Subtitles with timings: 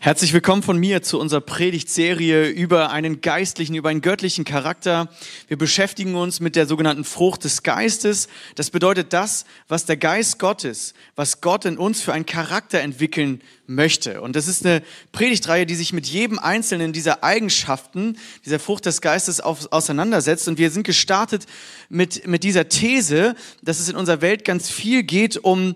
[0.00, 5.08] Herzlich willkommen von mir zu unserer Predigtserie über einen geistlichen, über einen göttlichen Charakter.
[5.48, 8.28] Wir beschäftigen uns mit der sogenannten Frucht des Geistes.
[8.54, 13.42] Das bedeutet das, was der Geist Gottes, was Gott in uns für einen Charakter entwickeln
[13.66, 14.22] möchte.
[14.22, 19.00] Und das ist eine Predigtreihe, die sich mit jedem einzelnen dieser Eigenschaften, dieser Frucht des
[19.00, 20.46] Geistes auf, auseinandersetzt.
[20.46, 21.46] Und wir sind gestartet
[21.88, 25.74] mit, mit dieser These, dass es in unserer Welt ganz viel geht um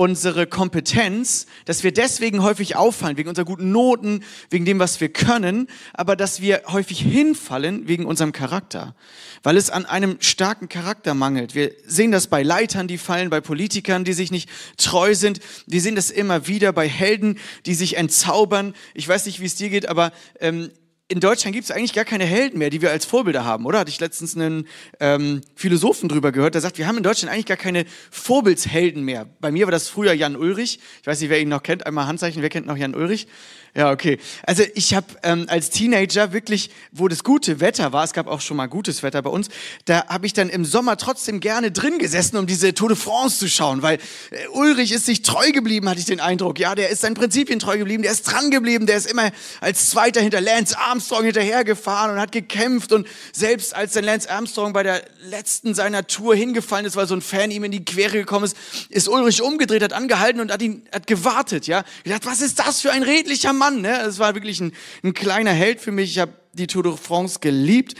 [0.00, 5.10] unsere Kompetenz, dass wir deswegen häufig auffallen, wegen unserer guten Noten, wegen dem, was wir
[5.10, 8.94] können, aber dass wir häufig hinfallen wegen unserem Charakter,
[9.42, 11.54] weil es an einem starken Charakter mangelt.
[11.54, 15.40] Wir sehen das bei Leitern, die fallen, bei Politikern, die sich nicht treu sind.
[15.66, 18.72] Wir sehen das immer wieder bei Helden, die sich entzaubern.
[18.94, 20.70] Ich weiß nicht, wie es dir geht, aber ähm,
[21.10, 23.80] in Deutschland gibt es eigentlich gar keine Helden mehr, die wir als Vorbilder haben, oder?
[23.80, 24.68] Hatte ich letztens einen
[25.00, 29.26] ähm, Philosophen drüber gehört, der sagt, wir haben in Deutschland eigentlich gar keine Vorbildshelden mehr.
[29.40, 30.78] Bei mir war das früher Jan Ulrich.
[31.00, 31.84] Ich weiß nicht, wer ihn noch kennt.
[31.84, 33.26] Einmal Handzeichen, wer kennt noch Jan Ulrich?
[33.74, 34.18] Ja, okay.
[34.44, 38.40] Also ich habe ähm, als Teenager wirklich, wo das gute Wetter war, es gab auch
[38.40, 39.48] schon mal gutes Wetter bei uns,
[39.84, 43.38] da habe ich dann im Sommer trotzdem gerne drin gesessen, um diese Tour de France
[43.38, 43.98] zu schauen, weil
[44.30, 46.58] äh, Ulrich ist sich treu geblieben, hatte ich den Eindruck.
[46.58, 49.90] Ja, der ist seinen Prinzipien treu geblieben, der ist dran geblieben, der ist immer als
[49.90, 54.82] Zweiter hinter Lance Armstrong hinterhergefahren und hat gekämpft und selbst als dann Lance Armstrong bei
[54.82, 58.46] der letzten seiner Tour hingefallen ist, weil so ein Fan ihm in die Quere gekommen
[58.46, 58.56] ist,
[58.88, 61.68] ist Ulrich umgedreht, hat angehalten und hat ihn hat gewartet.
[61.68, 63.59] Ja, ich dachte, was ist das für ein redlicher Mann?
[63.68, 64.00] Ne?
[64.00, 64.72] Es war wirklich ein,
[65.02, 66.10] ein kleiner Held für mich.
[66.12, 67.94] Ich habe die Tour de France geliebt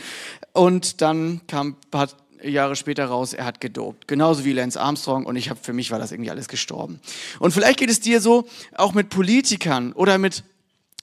[0.53, 2.09] und dann kam ein paar
[2.43, 4.07] Jahre später raus, er hat gedopt.
[4.07, 6.99] Genauso wie Lance Armstrong und ich habe für mich war das irgendwie alles gestorben.
[7.39, 10.43] Und vielleicht geht es dir so auch mit Politikern oder mit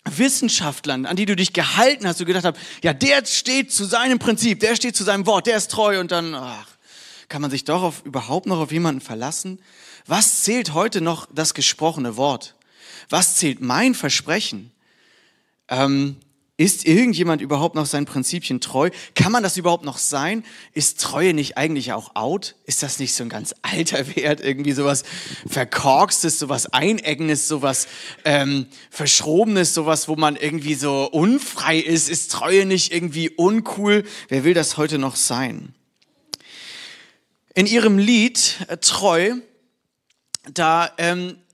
[0.05, 4.19] Wissenschaftlern, an die du dich gehalten hast, du gedacht hast, ja, der steht zu seinem
[4.19, 6.69] Prinzip, der steht zu seinem Wort, der ist treu und dann, ach,
[7.29, 9.61] kann man sich doch auf, überhaupt noch auf jemanden verlassen?
[10.07, 12.55] Was zählt heute noch das gesprochene Wort?
[13.09, 14.71] Was zählt mein Versprechen?
[15.69, 16.17] Ähm,
[16.61, 18.91] ist irgendjemand überhaupt noch seinen Prinzipien treu?
[19.15, 20.45] Kann man das überhaupt noch sein?
[20.73, 22.57] Ist Treue nicht eigentlich auch out?
[22.65, 24.41] Ist das nicht so ein ganz alter Wert?
[24.41, 25.05] Irgendwie sowas
[25.47, 27.87] Verkorkstes, sowas Einengendes, sowas
[28.25, 32.09] ähm, Verschrobenes, sowas, wo man irgendwie so unfrei ist?
[32.09, 34.03] Ist Treue nicht irgendwie uncool?
[34.29, 35.77] Wer will das heute noch sein?
[37.55, 39.35] In ihrem Lied äh, Treu,
[40.53, 41.48] da ähm, äh,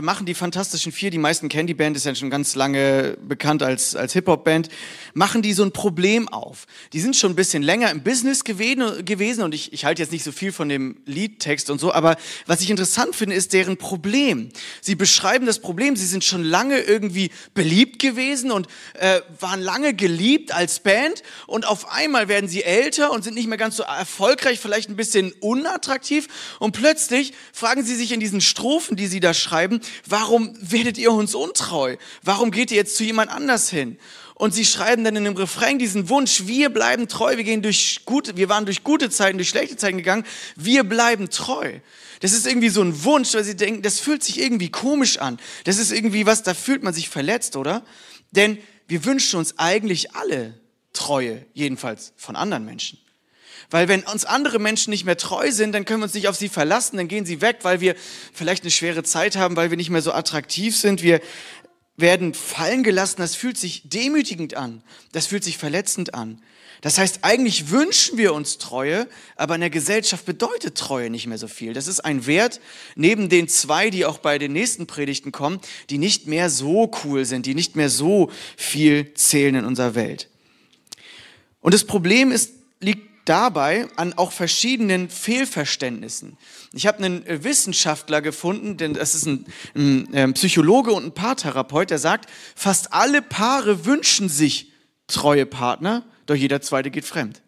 [0.00, 3.64] machen die Fantastischen Vier, die meisten kennen die Band, ist ja schon ganz lange bekannt
[3.64, 4.68] als, als Hip-Hop-Band,
[5.12, 6.68] machen die so ein Problem auf.
[6.92, 10.12] Die sind schon ein bisschen länger im Business gewesen, gewesen und ich, ich halte jetzt
[10.12, 12.16] nicht so viel von dem Liedtext und so, aber
[12.46, 14.50] was ich interessant finde, ist deren Problem.
[14.82, 19.94] Sie beschreiben das Problem, sie sind schon lange irgendwie beliebt gewesen und äh, waren lange
[19.94, 23.82] geliebt als Band und auf einmal werden sie älter und sind nicht mehr ganz so
[23.82, 26.28] erfolgreich, vielleicht ein bisschen unattraktiv
[26.60, 30.98] und plötzlich fragen sie sich in diesen Strophen, die sie da schreiben, schreiben, warum werdet
[30.98, 31.96] ihr uns untreu?
[32.22, 33.98] Warum geht ihr jetzt zu jemand anders hin?
[34.34, 38.02] Und sie schreiben dann in dem Refrain diesen Wunsch, wir bleiben treu, wir gehen durch
[38.04, 41.80] gute, wir waren durch gute Zeiten, durch schlechte Zeiten gegangen, wir bleiben treu.
[42.20, 45.38] Das ist irgendwie so ein Wunsch, weil sie denken, das fühlt sich irgendwie komisch an.
[45.64, 47.82] Das ist irgendwie was, da fühlt man sich verletzt, oder?
[48.32, 50.60] Denn wir wünschen uns eigentlich alle
[50.92, 52.98] Treue, jedenfalls von anderen Menschen.
[53.70, 56.36] Weil wenn uns andere Menschen nicht mehr treu sind, dann können wir uns nicht auf
[56.36, 57.96] sie verlassen, dann gehen sie weg, weil wir
[58.32, 61.02] vielleicht eine schwere Zeit haben, weil wir nicht mehr so attraktiv sind.
[61.02, 61.20] Wir
[61.96, 63.16] werden fallen gelassen.
[63.18, 64.82] Das fühlt sich demütigend an.
[65.12, 66.40] Das fühlt sich verletzend an.
[66.82, 71.38] Das heißt, eigentlich wünschen wir uns Treue, aber in der Gesellschaft bedeutet Treue nicht mehr
[71.38, 71.72] so viel.
[71.72, 72.60] Das ist ein Wert
[72.94, 77.24] neben den zwei, die auch bei den nächsten Predigten kommen, die nicht mehr so cool
[77.24, 80.28] sind, die nicht mehr so viel zählen in unserer Welt.
[81.60, 86.38] Und das Problem ist, liegt dabei an auch verschiedenen Fehlverständnissen.
[86.72, 91.12] Ich habe einen äh, Wissenschaftler gefunden, denn das ist ein, ein, ähm, Psychologe und ein
[91.12, 94.72] Paartherapeut, der sagt, fast alle Paare wünschen sich
[95.06, 97.42] treue Partner, doch jeder zweite geht fremd.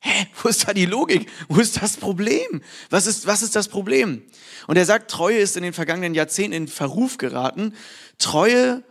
[0.00, 1.30] Hä, wo ist da die Logik?
[1.48, 2.60] Wo ist das Problem?
[2.90, 4.22] Was ist, was ist das Problem?
[4.66, 7.74] Und er sagt, Treue ist in den vergangenen Jahrzehnten in Verruf geraten.
[8.18, 8.82] Treue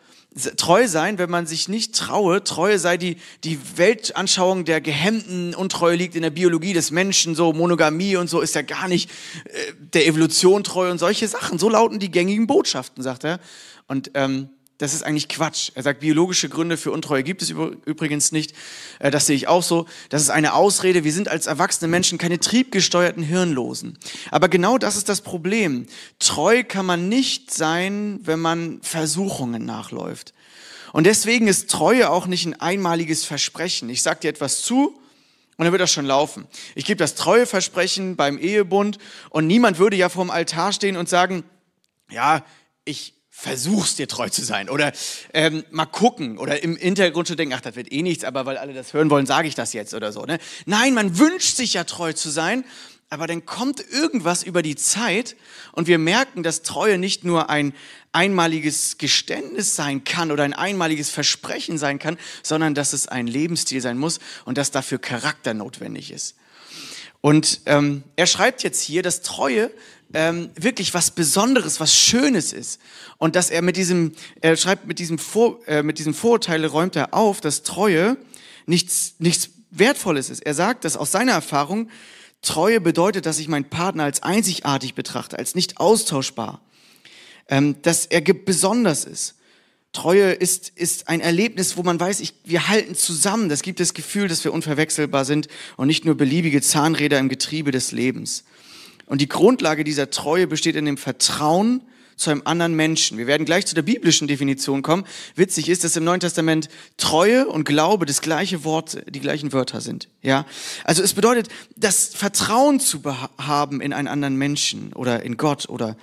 [0.57, 2.43] treu sein, wenn man sich nicht traue.
[2.43, 5.53] Treue sei die, die Weltanschauung der Gehemmten.
[5.53, 7.35] Untreue liegt in der Biologie des Menschen.
[7.35, 9.09] So Monogamie und so ist ja gar nicht
[9.45, 11.59] äh, der Evolution treu und solche Sachen.
[11.59, 13.39] So lauten die gängigen Botschaften, sagt er.
[13.87, 15.71] Und ähm, das ist eigentlich Quatsch.
[15.75, 18.53] Er sagt, biologische Gründe für Untreue gibt es übrigens nicht.
[18.99, 19.85] Äh, das sehe ich auch so.
[20.09, 21.03] Das ist eine Ausrede.
[21.03, 23.97] Wir sind als erwachsene Menschen keine triebgesteuerten Hirnlosen.
[24.31, 25.85] Aber genau das ist das Problem.
[26.19, 30.33] Treu kann man nicht sein, wenn man Versuchungen nachläuft.
[30.91, 33.89] Und deswegen ist Treue auch nicht ein einmaliges Versprechen.
[33.89, 34.99] Ich sage dir etwas zu
[35.57, 36.47] und dann wird das schon laufen.
[36.75, 38.97] Ich gebe das Treueversprechen beim Ehebund
[39.29, 41.43] und niemand würde ja vorm Altar stehen und sagen,
[42.09, 42.43] ja,
[42.85, 44.93] ich versuchst dir treu zu sein oder
[45.33, 48.57] ähm, mal gucken oder im Hintergrund schon denken, ach, das wird eh nichts, aber weil
[48.57, 50.23] alle das hören wollen, sage ich das jetzt oder so.
[50.23, 50.37] Ne?
[50.67, 52.63] Nein, man wünscht sich ja treu zu sein,
[53.09, 55.35] aber dann kommt irgendwas über die Zeit
[55.71, 57.73] und wir merken, dass Treue nicht nur ein
[58.11, 63.81] einmaliges Geständnis sein kann oder ein einmaliges Versprechen sein kann, sondern dass es ein Lebensstil
[63.81, 66.35] sein muss und dass dafür Charakter notwendig ist.
[67.19, 69.71] Und ähm, er schreibt jetzt hier, dass Treue
[70.13, 72.79] ähm, wirklich was Besonderes, was Schönes ist.
[73.17, 76.95] Und dass er mit diesem, er schreibt, mit diesem, Vor, äh, mit diesem Vorurteil räumt
[76.95, 78.17] er auf, dass Treue
[78.65, 80.45] nichts, nichts Wertvolles ist.
[80.45, 81.89] Er sagt, dass aus seiner Erfahrung
[82.41, 86.61] Treue bedeutet, dass ich meinen Partner als einzigartig betrachte, als nicht austauschbar,
[87.47, 89.35] ähm, dass er besonders ist.
[89.93, 93.47] Treue ist, ist ein Erlebnis, wo man weiß, ich, wir halten zusammen.
[93.47, 97.71] Das gibt das Gefühl, dass wir unverwechselbar sind und nicht nur beliebige Zahnräder im Getriebe
[97.71, 98.43] des Lebens.
[99.13, 101.83] Und die Grundlage dieser Treue besteht in dem Vertrauen
[102.15, 103.19] zu einem anderen Menschen.
[103.19, 105.05] Wir werden gleich zu der biblischen Definition kommen.
[105.35, 106.67] Witzig ist, dass im Neuen Testament
[106.97, 110.09] Treue und Glaube das gleiche Wort, die gleichen Wörter sind.
[110.23, 110.47] Ja,
[110.83, 113.03] also es bedeutet, das Vertrauen zu
[113.37, 115.95] haben in einen anderen Menschen oder in Gott oder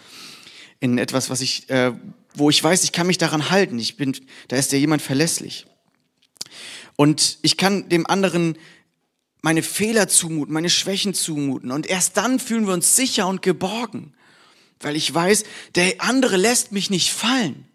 [0.79, 1.91] in etwas, was ich, äh,
[2.35, 3.81] wo ich weiß, ich kann mich daran halten.
[3.81, 4.17] Ich bin,
[4.47, 5.67] da ist ja jemand verlässlich.
[6.95, 8.57] Und ich kann dem anderen
[9.43, 11.71] meine Fehler zumuten, meine Schwächen zumuten.
[11.71, 14.13] Und erst dann fühlen wir uns sicher und geborgen,
[14.81, 15.45] weil ich weiß,
[15.75, 17.67] der andere lässt mich nicht fallen.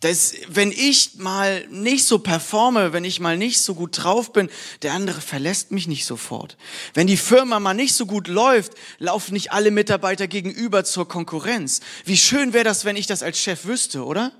[0.00, 4.48] Das, wenn ich mal nicht so performe, wenn ich mal nicht so gut drauf bin,
[4.80, 6.56] der andere verlässt mich nicht sofort.
[6.94, 11.80] Wenn die Firma mal nicht so gut läuft, laufen nicht alle Mitarbeiter gegenüber zur Konkurrenz.
[12.06, 14.32] Wie schön wäre das, wenn ich das als Chef wüsste, oder?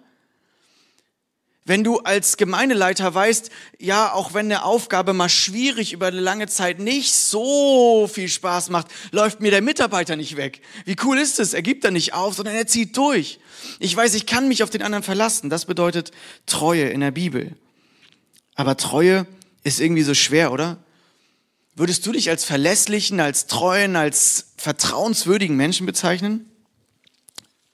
[1.67, 6.47] Wenn du als Gemeindeleiter weißt, ja, auch wenn eine Aufgabe mal schwierig über eine lange
[6.47, 10.63] Zeit nicht so viel Spaß macht, läuft mir der Mitarbeiter nicht weg.
[10.87, 11.53] Wie cool ist es?
[11.53, 13.41] Er gibt da nicht auf, sondern er zieht durch.
[13.79, 15.51] Ich weiß, ich kann mich auf den anderen verlassen.
[15.51, 16.13] Das bedeutet
[16.47, 17.55] Treue in der Bibel.
[18.55, 19.27] Aber Treue
[19.63, 20.79] ist irgendwie so schwer, oder?
[21.75, 26.51] Würdest du dich als verlässlichen, als treuen, als vertrauenswürdigen Menschen bezeichnen?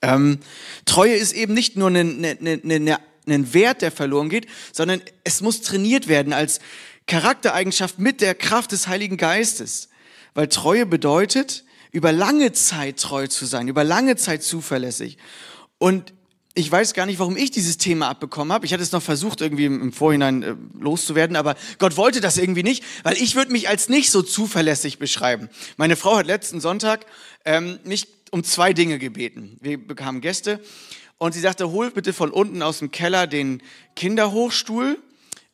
[0.03, 0.39] Ähm,
[0.85, 5.03] Treue ist eben nicht nur eine, eine, eine, eine einen Wert, der verloren geht, sondern
[5.25, 6.61] es muss trainiert werden als
[7.07, 9.89] Charaktereigenschaft mit der Kraft des Heiligen Geistes.
[10.35, 15.17] Weil Treue bedeutet, über lange Zeit treu zu sein, über lange Zeit zuverlässig.
[15.79, 16.13] Und
[16.55, 18.65] ich weiß gar nicht, warum ich dieses Thema abbekommen habe.
[18.65, 22.63] Ich hatte es noch versucht, irgendwie im, Vorhinein äh, loszuwerden, aber Gott wollte das irgendwie
[22.63, 25.51] nicht, weil ich würde mich als nicht so zuverlässig beschreiben.
[25.77, 27.05] Meine Frau hat letzten Sonntag
[27.45, 29.59] ähm, mich um zwei Dinge gebeten.
[29.61, 30.61] Wir bekamen Gäste
[31.19, 33.63] und sie sagte, hol bitte von unten aus dem Keller den
[33.95, 34.99] Kinderhochstuhl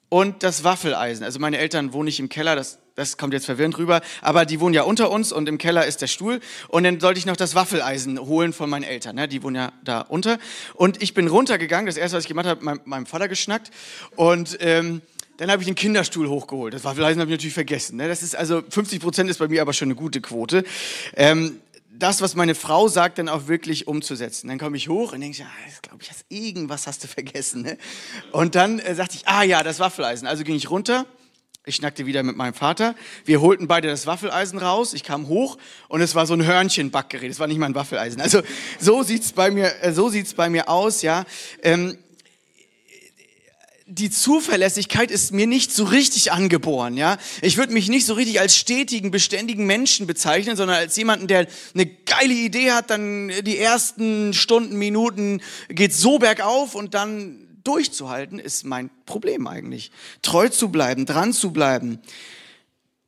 [0.09, 1.25] und das Waffeleisen.
[1.25, 4.61] Also meine Eltern wohnen nicht im Keller, das, das kommt jetzt verwirrend rüber, aber die
[4.61, 6.41] wohnen ja unter uns und im Keller ist der Stuhl.
[6.69, 9.29] Und dann sollte ich noch das Waffeleisen holen von meinen Eltern, ne?
[9.29, 10.38] die wohnen ja da unter.
[10.75, 13.70] Und ich bin runtergegangen, das erste, was ich gemacht habe, mein, meinem Vater geschnackt
[14.17, 14.58] und...
[14.61, 15.03] Ähm,
[15.38, 16.73] dann habe ich den Kinderstuhl hochgeholt.
[16.73, 17.97] Das Waffeleisen habe ich natürlich vergessen.
[17.97, 18.06] Ne?
[18.06, 20.62] Das ist also 50 Prozent ist bei mir aber schon eine gute Quote.
[21.17, 21.58] Ähm,
[21.94, 24.49] das, was meine Frau sagt, dann auch wirklich umzusetzen.
[24.49, 27.62] Dann komme ich hoch und denke, ja, das glaube ich, hast, irgendwas hast du vergessen.
[27.62, 27.79] Ne?
[28.33, 30.27] Und dann äh, sagte ich, ah ja, das Waffeleisen.
[30.27, 31.06] Also ging ich runter,
[31.65, 32.97] ich schnackte wieder mit meinem Vater.
[33.25, 34.94] Wir holten beide das Waffeleisen raus.
[34.94, 35.59] Ich kam hoch
[35.89, 37.31] und es war so ein Hörnchenbackgerät.
[37.31, 38.21] Es war nicht mal ein Waffeleisen.
[38.21, 38.43] Also
[38.81, 41.25] so sieht's bei mir, äh, so sieht's bei mir aus, ja.
[41.62, 41.99] Ähm,
[43.94, 47.19] die Zuverlässigkeit ist mir nicht so richtig angeboren, ja.
[47.43, 51.46] Ich würde mich nicht so richtig als stetigen, beständigen Menschen bezeichnen, sondern als jemanden, der
[51.75, 58.39] eine geile Idee hat, dann die ersten Stunden, Minuten geht so bergauf und dann durchzuhalten,
[58.39, 59.91] ist mein Problem eigentlich.
[60.22, 62.01] Treu zu bleiben, dran zu bleiben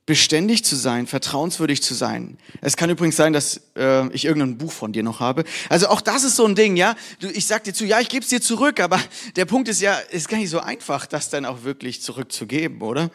[0.07, 2.37] beständig zu sein, vertrauenswürdig zu sein.
[2.61, 5.45] Es kann übrigens sein, dass äh, ich irgendein Buch von dir noch habe.
[5.71, 6.95] Also auch das ist so ein Ding, ja.
[7.21, 9.01] Du, ich sag dir zu, ja, ich gebe es dir zurück, aber
[9.37, 13.11] der Punkt ist ja, ist gar nicht so einfach, das dann auch wirklich zurückzugeben, oder?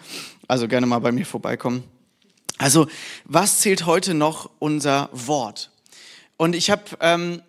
[0.48, 1.84] Also gerne mal bei mir vorbeikommen.
[2.58, 2.88] Also
[3.24, 5.72] was zählt heute noch unser Wort?
[6.38, 7.44] Und ich habe ähm,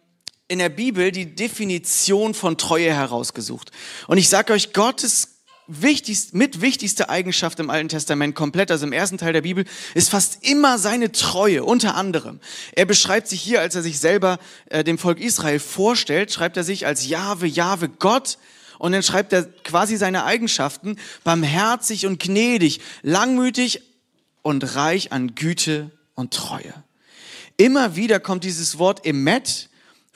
[0.49, 3.71] in der Bibel die Definition von Treue herausgesucht.
[4.07, 5.40] Und ich sage euch, Gottes
[5.71, 10.11] wichtigst, mit wichtigste Eigenschaft im Alten Testament komplett, also im ersten Teil der Bibel, ist
[10.11, 12.41] fast immer seine Treue, unter anderem.
[12.73, 16.65] Er beschreibt sich hier, als er sich selber äh, dem Volk Israel vorstellt, schreibt er
[16.65, 18.39] sich als Jahwe, Jahwe Gott,
[18.79, 23.83] und dann schreibt er quasi seine Eigenschaften, barmherzig und gnädig, langmütig
[24.43, 26.73] und reich an Güte und Treue.
[27.57, 29.70] Immer wieder kommt dieses Wort Emet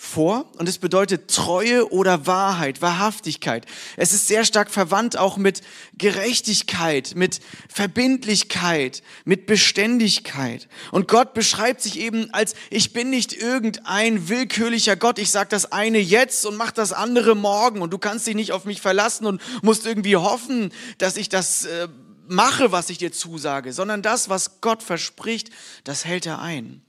[0.04, 3.66] vor und es bedeutet Treue oder Wahrheit, Wahrhaftigkeit.
[3.96, 5.62] Es ist sehr stark verwandt auch mit
[5.98, 10.68] Gerechtigkeit, mit Verbindlichkeit, mit Beständigkeit.
[10.92, 15.72] Und Gott beschreibt sich eben als, ich bin nicht irgendein willkürlicher Gott, ich sage das
[15.72, 19.26] eine jetzt und mach das andere morgen und du kannst dich nicht auf mich verlassen
[19.26, 21.88] und musst irgendwie hoffen, dass ich das äh,
[22.28, 25.50] mache, was ich dir zusage, sondern das, was Gott verspricht,
[25.84, 26.83] das hält er ein.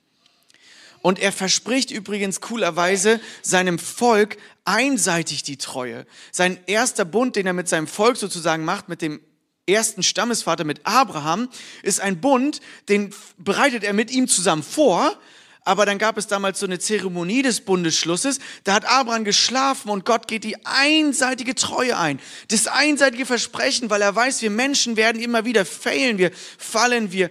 [1.05, 6.07] Und er verspricht übrigens coolerweise seinem Volk einseitig die Treue.
[6.31, 9.21] Sein erster Bund, den er mit seinem Volk sozusagen macht, mit dem
[9.67, 11.47] ersten Stammesvater, mit Abraham,
[11.83, 12.59] ist ein Bund,
[12.89, 15.15] den bereitet er mit ihm zusammen vor.
[15.61, 18.39] Aber dann gab es damals so eine Zeremonie des Bundesschlusses.
[18.63, 22.19] Da hat Abraham geschlafen und Gott geht die einseitige Treue ein.
[22.47, 27.29] Das einseitige Versprechen, weil er weiß, wir Menschen werden immer wieder failen, wir fallen, wir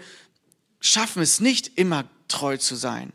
[0.79, 3.13] schaffen es nicht immer treu zu sein.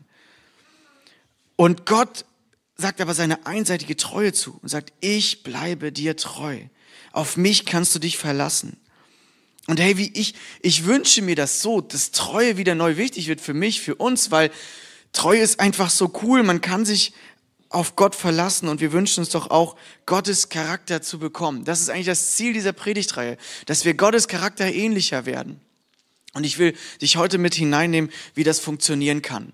[1.60, 2.24] Und Gott
[2.78, 6.58] sagt aber seine einseitige Treue zu und sagt, ich bleibe dir treu.
[7.12, 8.78] Auf mich kannst du dich verlassen.
[9.66, 13.42] Und hey, wie ich, ich wünsche mir das so, dass Treue wieder neu wichtig wird
[13.42, 14.50] für mich, für uns, weil
[15.12, 16.42] Treue ist einfach so cool.
[16.44, 17.12] Man kann sich
[17.68, 19.76] auf Gott verlassen und wir wünschen uns doch auch,
[20.06, 21.66] Gottes Charakter zu bekommen.
[21.66, 23.36] Das ist eigentlich das Ziel dieser Predigtreihe,
[23.66, 25.60] dass wir Gottes Charakter ähnlicher werden.
[26.32, 29.52] Und ich will dich heute mit hineinnehmen, wie das funktionieren kann.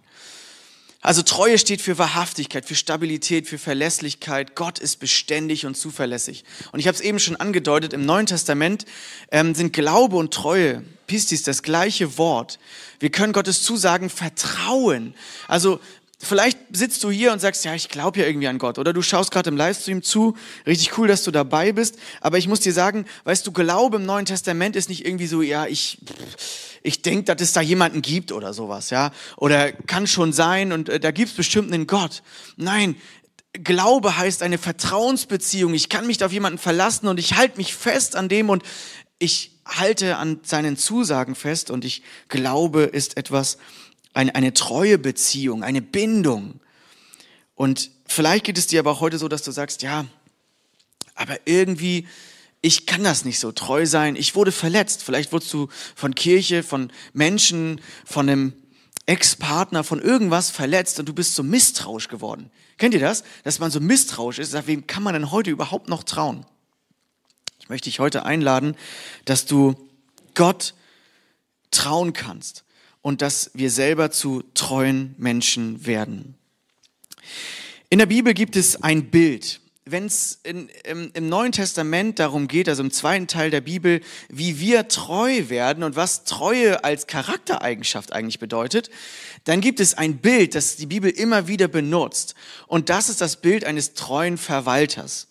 [1.06, 4.56] Also Treue steht für Wahrhaftigkeit, für Stabilität, für Verlässlichkeit.
[4.56, 6.42] Gott ist beständig und zuverlässig.
[6.72, 8.86] Und ich habe es eben schon angedeutet, im Neuen Testament
[9.30, 12.58] ähm, sind Glaube und Treue, Pistis, das gleiche Wort.
[12.98, 15.14] Wir können Gottes Zusagen vertrauen.
[15.46, 15.78] Also
[16.18, 18.78] Vielleicht sitzt du hier und sagst, ja, ich glaube ja irgendwie an Gott.
[18.78, 20.34] Oder du schaust gerade im Livestream zu.
[20.66, 21.98] Richtig cool, dass du dabei bist.
[22.22, 25.42] Aber ich muss dir sagen, weißt du, Glaube im Neuen Testament ist nicht irgendwie so,
[25.42, 25.98] ja, ich,
[26.82, 29.12] ich denke, dass es da jemanden gibt oder sowas, ja.
[29.36, 32.22] Oder kann schon sein und äh, da gibt es bestimmt einen Gott.
[32.56, 32.96] Nein,
[33.62, 35.74] Glaube heißt eine Vertrauensbeziehung.
[35.74, 38.62] Ich kann mich auf jemanden verlassen und ich halte mich fest an dem und
[39.18, 43.58] ich halte an seinen Zusagen fest und ich glaube ist etwas,
[44.16, 46.60] eine, eine treue Beziehung, eine Bindung.
[47.54, 50.06] Und vielleicht geht es dir aber auch heute so, dass du sagst, ja,
[51.14, 52.08] aber irgendwie,
[52.62, 54.16] ich kann das nicht so treu sein.
[54.16, 55.02] Ich wurde verletzt.
[55.02, 58.52] Vielleicht wurdest du von Kirche, von Menschen, von einem
[59.04, 62.50] Ex-Partner, von irgendwas verletzt und du bist so misstrauisch geworden.
[62.78, 63.22] Kennt ihr das?
[63.44, 64.52] Dass man so misstrauisch ist.
[64.52, 66.46] Sagt, wem kann man denn heute überhaupt noch trauen?
[67.60, 68.76] Ich möchte dich heute einladen,
[69.26, 69.74] dass du
[70.34, 70.74] Gott
[71.70, 72.65] trauen kannst
[73.06, 76.34] und dass wir selber zu treuen Menschen werden.
[77.88, 79.60] In der Bibel gibt es ein Bild.
[79.84, 80.68] Wenn es im,
[81.14, 85.84] im Neuen Testament darum geht, also im zweiten Teil der Bibel, wie wir treu werden
[85.84, 88.90] und was Treue als Charaktereigenschaft eigentlich bedeutet,
[89.44, 92.34] dann gibt es ein Bild, das die Bibel immer wieder benutzt.
[92.66, 95.28] Und das ist das Bild eines treuen Verwalters.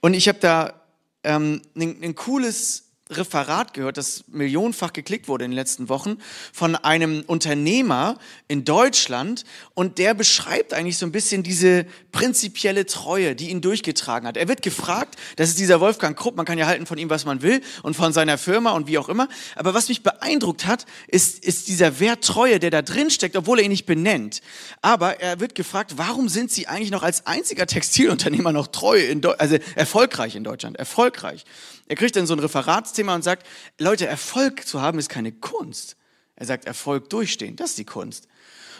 [0.00, 0.82] Und ich habe da
[1.22, 2.84] ähm, ein, ein cooles
[3.16, 6.18] Referat gehört, das millionenfach geklickt wurde in den letzten Wochen,
[6.52, 8.18] von einem Unternehmer
[8.48, 9.44] in Deutschland
[9.74, 14.36] und der beschreibt eigentlich so ein bisschen diese prinzipielle Treue, die ihn durchgetragen hat.
[14.36, 17.24] Er wird gefragt, das ist dieser Wolfgang Krupp, man kann ja halten von ihm, was
[17.24, 20.86] man will und von seiner Firma und wie auch immer, aber was mich beeindruckt hat,
[21.08, 24.40] ist, ist dieser Wert Treue, der da drin steckt, obwohl er ihn nicht benennt.
[24.82, 29.24] Aber er wird gefragt, warum sind Sie eigentlich noch als einziger Textilunternehmer noch treu, in
[29.24, 31.44] also erfolgreich in Deutschland, erfolgreich.
[31.86, 33.46] Er kriegt dann so ein Referatsthema und sagt,
[33.78, 35.96] Leute, Erfolg zu haben ist keine Kunst.
[36.36, 38.28] Er sagt, Erfolg durchstehen, das ist die Kunst.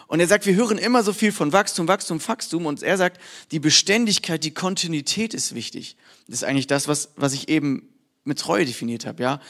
[0.06, 2.66] Und er sagt, wir hören immer so viel von Wachstum, Wachstum, Wachstum.
[2.66, 3.20] Und er sagt,
[3.50, 5.96] die Beständigkeit, die Kontinuität ist wichtig.
[6.26, 7.88] Das ist eigentlich das, was, was ich eben
[8.24, 9.40] mit Treue definiert habe, ja.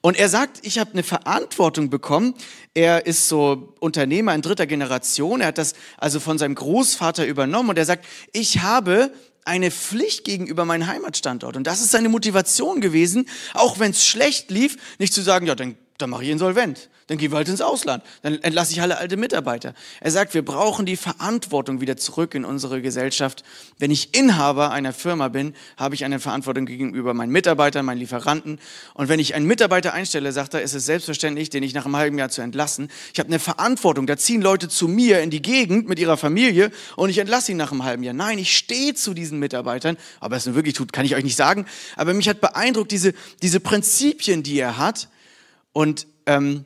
[0.00, 2.34] Und er sagt, ich habe eine Verantwortung bekommen.
[2.74, 5.40] Er ist so Unternehmer in dritter Generation.
[5.40, 7.70] Er hat das also von seinem Großvater übernommen.
[7.70, 9.12] Und er sagt, ich habe
[9.46, 11.56] eine Pflicht gegenüber meinem Heimatstandort.
[11.56, 15.54] Und das ist seine Motivation gewesen, auch wenn es schlecht lief, nicht zu sagen, ja,
[15.54, 16.88] dann, dann mache ich insolvent.
[17.08, 18.02] Dann gehen wir halt ins Ausland.
[18.22, 19.74] Dann entlasse ich alle alte Mitarbeiter.
[20.00, 23.44] Er sagt, wir brauchen die Verantwortung wieder zurück in unsere Gesellschaft.
[23.78, 28.58] Wenn ich Inhaber einer Firma bin, habe ich eine Verantwortung gegenüber meinen Mitarbeitern, meinen Lieferanten.
[28.94, 31.96] Und wenn ich einen Mitarbeiter einstelle, sagt er, ist es selbstverständlich, den ich nach einem
[31.96, 32.90] halben Jahr zu entlassen.
[33.12, 34.08] Ich habe eine Verantwortung.
[34.08, 37.56] Da ziehen Leute zu mir in die Gegend mit ihrer Familie und ich entlasse ihn
[37.56, 38.14] nach einem halben Jahr.
[38.14, 39.96] Nein, ich stehe zu diesen Mitarbeitern.
[40.18, 41.66] Aber es nun wirklich tut, kann ich euch nicht sagen.
[41.94, 45.08] Aber mich hat beeindruckt diese, diese Prinzipien, die er hat.
[45.76, 46.64] Und ähm,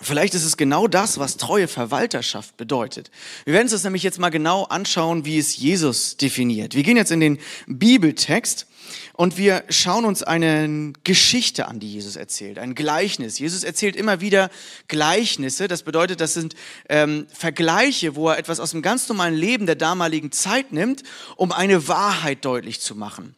[0.00, 3.10] Vielleicht ist es genau das, was treue Verwalterschaft bedeutet.
[3.44, 6.76] Wir werden uns das nämlich jetzt mal genau anschauen, wie es Jesus definiert.
[6.76, 8.68] Wir gehen jetzt in den Bibeltext
[9.14, 13.40] und wir schauen uns eine Geschichte an, die Jesus erzählt, ein Gleichnis.
[13.40, 14.50] Jesus erzählt immer wieder
[14.86, 15.66] Gleichnisse.
[15.66, 16.54] Das bedeutet, das sind
[16.88, 21.02] ähm, Vergleiche, wo er etwas aus dem ganz normalen Leben der damaligen Zeit nimmt,
[21.34, 23.34] um eine Wahrheit deutlich zu machen.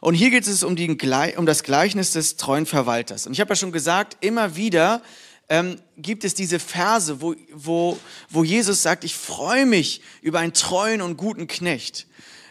[0.00, 0.88] Und hier geht es um, die,
[1.36, 3.26] um das Gleichnis des treuen Verwalters.
[3.26, 5.02] Und ich habe ja schon gesagt, immer wieder
[5.48, 10.52] ähm, gibt es diese Verse, wo, wo, wo Jesus sagt, ich freue mich über einen
[10.52, 12.06] treuen und guten Knecht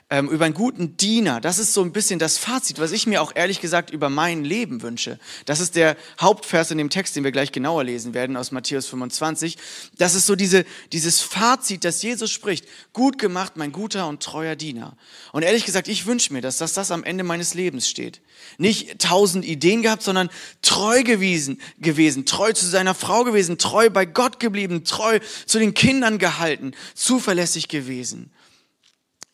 [0.10, 1.42] ähm, über einen guten Diener.
[1.42, 4.46] Das ist so ein bisschen das Fazit, was ich mir auch ehrlich gesagt über mein
[4.46, 5.20] Leben wünsche.
[5.46, 8.88] Das ist der Hauptvers in dem Text, den wir gleich genauer lesen werden aus Matthäus
[8.88, 9.58] 25.
[9.98, 12.66] Das ist so diese, dieses Fazit, das Jesus spricht.
[12.94, 14.96] Gut gemacht, mein guter und treuer Diener.
[15.34, 18.22] Und ehrlich gesagt, ich wünsche mir, dass das, das am Ende meines Lebens steht.
[18.58, 20.30] Nicht tausend Ideen gehabt, sondern
[20.62, 25.74] treu gewesen, gewesen, treu zu seiner Frau gewesen, treu bei Gott geblieben, treu zu den
[25.74, 28.32] Kindern gehalten, zuverlässig gewesen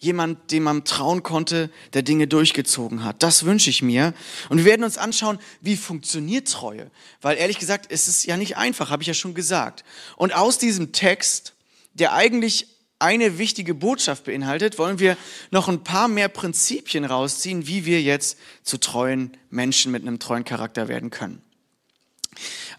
[0.03, 3.24] jemand, dem man trauen konnte, der Dinge durchgezogen hat.
[3.24, 4.13] Das wünsche ich mir.
[4.50, 6.91] Und wir werden uns anschauen, wie funktioniert Treue.
[7.22, 9.83] Weil ehrlich gesagt, es ist ja nicht einfach, habe ich ja schon gesagt.
[10.15, 11.53] Und aus diesem Text,
[11.93, 12.67] der eigentlich
[13.00, 15.17] eine wichtige Botschaft beinhaltet, wollen wir
[15.51, 20.45] noch ein paar mehr Prinzipien rausziehen, wie wir jetzt zu treuen Menschen mit einem treuen
[20.45, 21.41] Charakter werden können.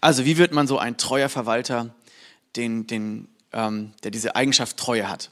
[0.01, 1.95] Also, wie wird man so ein treuer Verwalter,
[2.55, 5.31] den, den, ähm, der diese Eigenschaft Treue hat?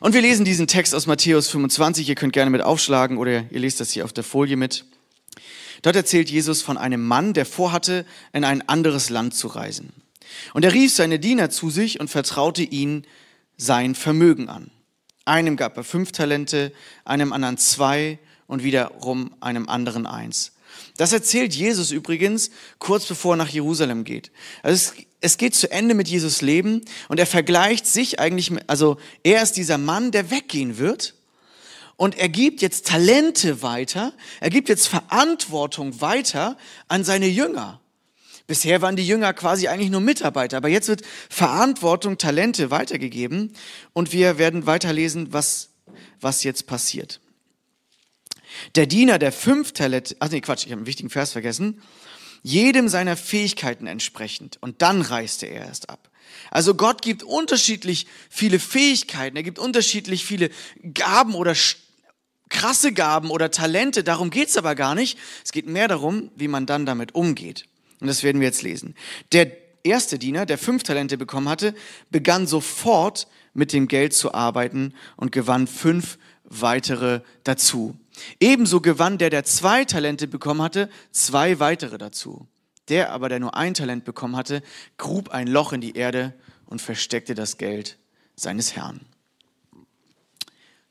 [0.00, 2.08] Und wir lesen diesen Text aus Matthäus 25.
[2.08, 4.84] Ihr könnt gerne mit aufschlagen oder ihr lest das hier auf der Folie mit.
[5.82, 9.92] Dort erzählt Jesus von einem Mann, der vorhatte, in ein anderes Land zu reisen.
[10.54, 13.04] Und er rief seine Diener zu sich und vertraute ihnen
[13.56, 14.70] sein Vermögen an.
[15.24, 16.72] Einem gab er fünf Talente,
[17.04, 20.52] einem anderen zwei und wiederum einem anderen eins.
[20.96, 24.30] Das erzählt Jesus übrigens kurz bevor er nach Jerusalem geht.
[24.62, 28.68] Also es, es geht zu Ende mit Jesus Leben und er vergleicht sich eigentlich, mit,
[28.68, 31.14] also er ist dieser Mann, der weggehen wird
[31.96, 37.80] und er gibt jetzt Talente weiter, er gibt jetzt Verantwortung weiter an seine Jünger.
[38.48, 43.54] Bisher waren die Jünger quasi eigentlich nur Mitarbeiter, aber jetzt wird Verantwortung, Talente weitergegeben
[43.92, 45.70] und wir werden weiterlesen, was,
[46.20, 47.20] was jetzt passiert.
[48.74, 51.80] Der Diener, der fünf Talente, ach nee, Quatsch, ich habe einen wichtigen Vers vergessen,
[52.42, 54.58] jedem seiner Fähigkeiten entsprechend.
[54.60, 56.10] Und dann reiste er erst ab.
[56.50, 60.50] Also Gott gibt unterschiedlich viele Fähigkeiten, er gibt unterschiedlich viele
[60.94, 61.54] Gaben oder
[62.48, 65.18] krasse Gaben oder Talente, darum geht's aber gar nicht.
[65.44, 67.66] Es geht mehr darum, wie man dann damit umgeht.
[68.00, 68.94] Und das werden wir jetzt lesen.
[69.32, 69.50] Der
[69.84, 71.74] erste Diener, der fünf Talente bekommen hatte,
[72.10, 77.96] begann sofort mit dem Geld zu arbeiten und gewann fünf weitere dazu.
[78.40, 82.46] Ebenso gewann der, der zwei Talente bekommen hatte, zwei weitere dazu.
[82.88, 84.62] Der aber, der nur ein Talent bekommen hatte,
[84.98, 86.34] grub ein Loch in die Erde
[86.66, 87.98] und versteckte das Geld
[88.34, 89.00] seines Herrn.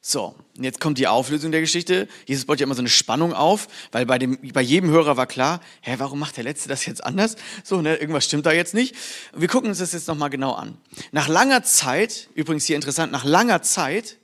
[0.03, 2.07] So, und jetzt kommt die Auflösung der Geschichte.
[2.25, 5.27] Jesus baut ja immer so eine Spannung auf, weil bei, dem, bei jedem Hörer war
[5.27, 7.35] klar, hä, warum macht der Letzte das jetzt anders?
[7.63, 8.95] So, ne, irgendwas stimmt da jetzt nicht.
[9.35, 10.75] Wir gucken uns das jetzt nochmal genau an.
[11.11, 14.17] Nach langer Zeit, übrigens hier interessant, nach langer Zeit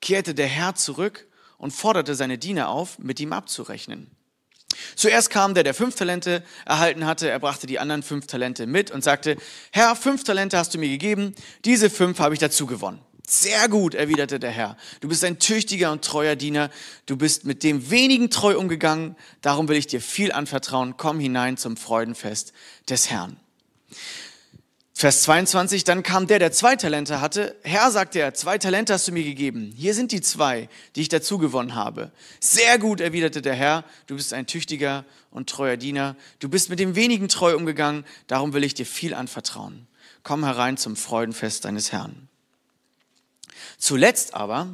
[0.00, 1.26] kehrte der Herr zurück
[1.62, 4.10] und forderte seine Diener auf, mit ihm abzurechnen.
[4.96, 8.90] Zuerst kam der, der fünf Talente erhalten hatte, er brachte die anderen fünf Talente mit
[8.90, 9.36] und sagte,
[9.70, 12.98] Herr, fünf Talente hast du mir gegeben, diese fünf habe ich dazu gewonnen.
[13.24, 14.76] Sehr gut, erwiderte der Herr.
[15.00, 16.68] Du bist ein tüchtiger und treuer Diener.
[17.06, 19.14] Du bist mit dem wenigen treu umgegangen.
[19.40, 20.96] Darum will ich dir viel anvertrauen.
[20.96, 22.52] Komm hinein zum Freudenfest
[22.88, 23.36] des Herrn.
[25.02, 27.56] Vers 22, dann kam der, der zwei Talente hatte.
[27.64, 29.74] Herr, sagte er, zwei Talente hast du mir gegeben.
[29.76, 32.12] Hier sind die zwei, die ich dazu gewonnen habe.
[32.38, 36.14] Sehr gut, erwiderte der Herr, du bist ein tüchtiger und treuer Diener.
[36.38, 39.88] Du bist mit dem wenigen treu umgegangen, darum will ich dir viel anvertrauen.
[40.22, 42.28] Komm herein zum Freudenfest deines Herrn.
[43.78, 44.68] Zuletzt aber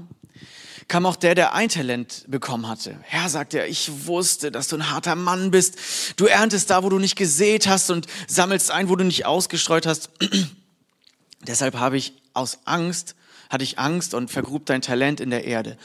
[0.86, 2.98] kam auch der, der ein Talent bekommen hatte.
[3.02, 5.78] Herr, sagt er, ich wusste, dass du ein harter Mann bist.
[6.16, 9.86] Du erntest da, wo du nicht gesät hast und sammelst ein, wo du nicht ausgestreut
[9.86, 10.10] hast.
[11.46, 13.16] Deshalb habe ich aus Angst,
[13.50, 15.76] hatte ich Angst und vergrub dein Talent in der Erde.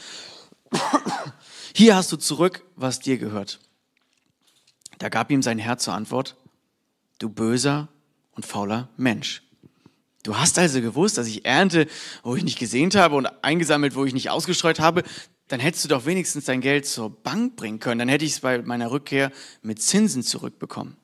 [1.74, 3.60] Hier hast du zurück, was dir gehört.
[4.98, 6.36] Da gab ihm sein Herr zur Antwort,
[7.18, 7.88] du böser
[8.32, 9.43] und fauler Mensch.
[10.24, 11.86] Du hast also gewusst, dass ich ernte,
[12.22, 15.02] wo ich nicht gesehnt habe und eingesammelt, wo ich nicht ausgestreut habe.
[15.48, 17.98] Dann hättest du doch wenigstens dein Geld zur Bank bringen können.
[17.98, 20.96] Dann hätte ich es bei meiner Rückkehr mit Zinsen zurückbekommen.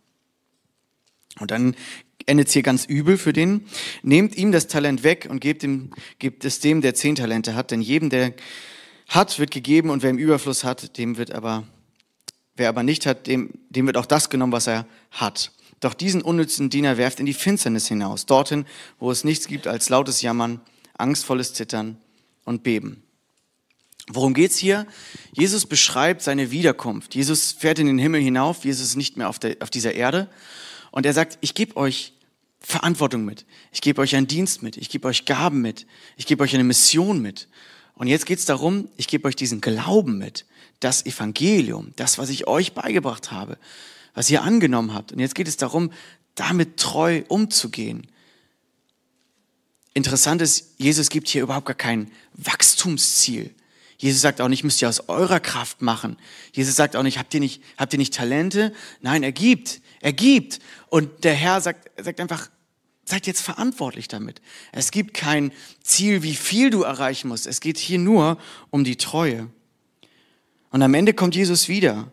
[1.38, 1.76] Und dann
[2.24, 3.66] endet es hier ganz übel für den.
[4.02, 7.72] Nehmt ihm das Talent weg und gebt, ihm, gebt es dem, der zehn Talente hat.
[7.72, 8.32] Denn jedem, der
[9.06, 11.64] hat, wird gegeben und wer im Überfluss hat, dem wird aber,
[12.56, 15.52] wer aber nicht hat, dem, dem wird auch das genommen, was er hat.
[15.80, 18.66] Doch diesen unnützen Diener werft in die Finsternis hinaus, dorthin,
[18.98, 20.60] wo es nichts gibt als lautes Jammern,
[20.96, 21.96] angstvolles Zittern
[22.44, 23.02] und Beben.
[24.08, 24.86] Worum geht's hier?
[25.32, 27.14] Jesus beschreibt seine Wiederkunft.
[27.14, 28.64] Jesus fährt in den Himmel hinauf.
[28.64, 30.28] Jesus ist nicht mehr auf, der, auf dieser Erde.
[30.90, 32.12] Und er sagt, ich gebe euch
[32.58, 33.46] Verantwortung mit.
[33.72, 34.76] Ich gebe euch einen Dienst mit.
[34.76, 35.86] Ich gebe euch Gaben mit.
[36.16, 37.48] Ich gebe euch eine Mission mit.
[37.94, 40.44] Und jetzt geht's darum, ich gebe euch diesen Glauben mit.
[40.80, 43.58] Das Evangelium, das, was ich euch beigebracht habe,
[44.14, 45.12] was ihr angenommen habt.
[45.12, 45.90] Und jetzt geht es darum,
[46.34, 48.06] damit treu umzugehen.
[49.94, 53.54] Interessant ist, Jesus gibt hier überhaupt gar kein Wachstumsziel.
[53.98, 56.16] Jesus sagt auch nicht, müsst ihr aus eurer Kraft machen.
[56.52, 58.72] Jesus sagt auch nicht, habt ihr nicht, habt ihr nicht Talente?
[59.02, 59.82] Nein, er gibt.
[60.00, 60.60] Er gibt.
[60.88, 62.48] Und der Herr sagt, sagt einfach,
[63.04, 64.40] seid jetzt verantwortlich damit.
[64.72, 67.46] Es gibt kein Ziel, wie viel du erreichen musst.
[67.46, 68.38] Es geht hier nur
[68.70, 69.50] um die Treue.
[70.70, 72.10] Und am Ende kommt Jesus wieder.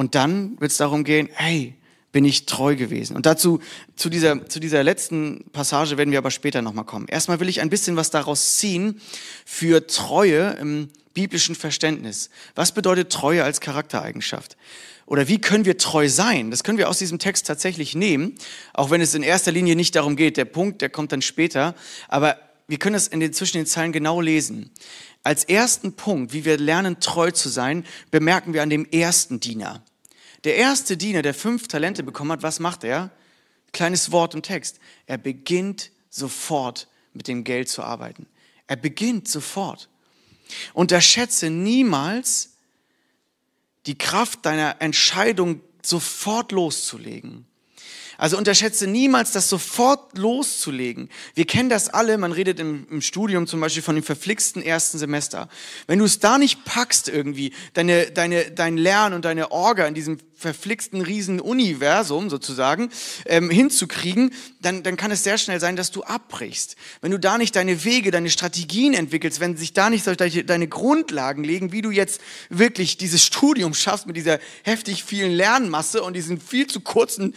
[0.00, 1.74] Und dann wird es darum gehen, hey,
[2.10, 3.16] bin ich treu gewesen.
[3.16, 3.60] Und dazu,
[3.96, 7.06] zu dieser, zu dieser letzten Passage werden wir aber später nochmal kommen.
[7.06, 8.98] Erstmal will ich ein bisschen was daraus ziehen
[9.44, 12.30] für Treue im biblischen Verständnis.
[12.54, 14.56] Was bedeutet Treue als Charaktereigenschaft?
[15.04, 16.50] Oder wie können wir treu sein?
[16.50, 18.36] Das können wir aus diesem Text tatsächlich nehmen,
[18.72, 20.38] auch wenn es in erster Linie nicht darum geht.
[20.38, 21.74] Der Punkt, der kommt dann später.
[22.08, 24.70] Aber wir können es in den, zwischen den Zeilen genau lesen.
[25.22, 29.84] Als ersten Punkt, wie wir lernen, treu zu sein, bemerken wir an dem ersten Diener.
[30.44, 33.10] Der erste Diener, der fünf Talente bekommen hat, was macht er?
[33.72, 34.80] Kleines Wort im Text.
[35.06, 38.26] Er beginnt sofort mit dem Geld zu arbeiten.
[38.66, 39.88] Er beginnt sofort.
[40.72, 42.54] Unterschätze niemals
[43.86, 47.46] die Kraft deiner Entscheidung, sofort loszulegen.
[48.20, 51.08] Also unterschätze niemals, das sofort loszulegen.
[51.34, 54.98] Wir kennen das alle, man redet im, im Studium zum Beispiel von dem verflixten ersten
[54.98, 55.48] Semester.
[55.86, 59.94] Wenn du es da nicht packst irgendwie, deine, deine, dein Lernen und deine Orga in
[59.94, 62.90] diesem verflixten Riesenuniversum sozusagen
[63.26, 66.76] ähm, hinzukriegen, dann, dann kann es sehr schnell sein, dass du abbrichst.
[67.02, 70.66] Wenn du da nicht deine Wege, deine Strategien entwickelst, wenn sich da nicht solche, deine
[70.66, 76.14] Grundlagen legen, wie du jetzt wirklich dieses Studium schaffst mit dieser heftig vielen Lernmasse und
[76.14, 77.34] diesen viel zu kurzen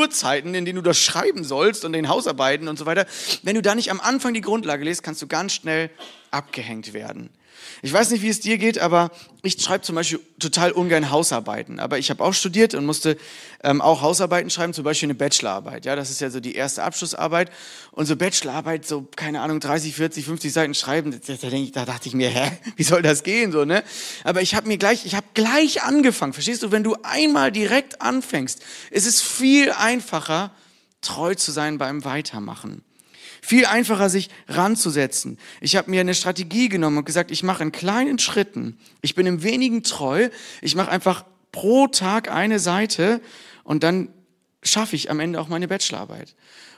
[0.00, 3.06] Klausurzeiten, in denen du das schreiben sollst und den Hausarbeiten und so weiter,
[3.42, 5.90] wenn du da nicht am Anfang die Grundlage legst, kannst du ganz schnell
[6.30, 7.30] abgehängt werden.
[7.82, 9.10] Ich weiß nicht, wie es dir geht, aber
[9.42, 11.80] ich schreibe zum Beispiel total ungern Hausarbeiten.
[11.80, 13.16] Aber ich habe auch studiert und musste
[13.64, 15.86] ähm, auch Hausarbeiten schreiben, zum Beispiel eine Bachelorarbeit.
[15.86, 17.50] Ja, das ist ja so die erste Abschlussarbeit.
[17.92, 22.08] Und so Bachelorarbeit, so, keine Ahnung, 30, 40, 50 Seiten schreiben, da, da, da dachte
[22.08, 23.82] ich mir, hä, wie soll das gehen, so, ne?
[24.24, 26.34] Aber ich habe mir gleich, ich habe gleich angefangen.
[26.34, 30.52] Verstehst du, wenn du einmal direkt anfängst, ist es viel einfacher,
[31.00, 32.82] treu zu sein beim Weitermachen.
[33.42, 35.38] Viel einfacher, sich ranzusetzen.
[35.60, 38.78] Ich habe mir eine Strategie genommen und gesagt, ich mache in kleinen Schritten.
[39.02, 40.28] Ich bin im wenigen treu.
[40.62, 43.20] Ich mache einfach pro Tag eine Seite
[43.64, 44.08] und dann
[44.62, 46.34] schaffe ich am Ende auch meine Bachelorarbeit.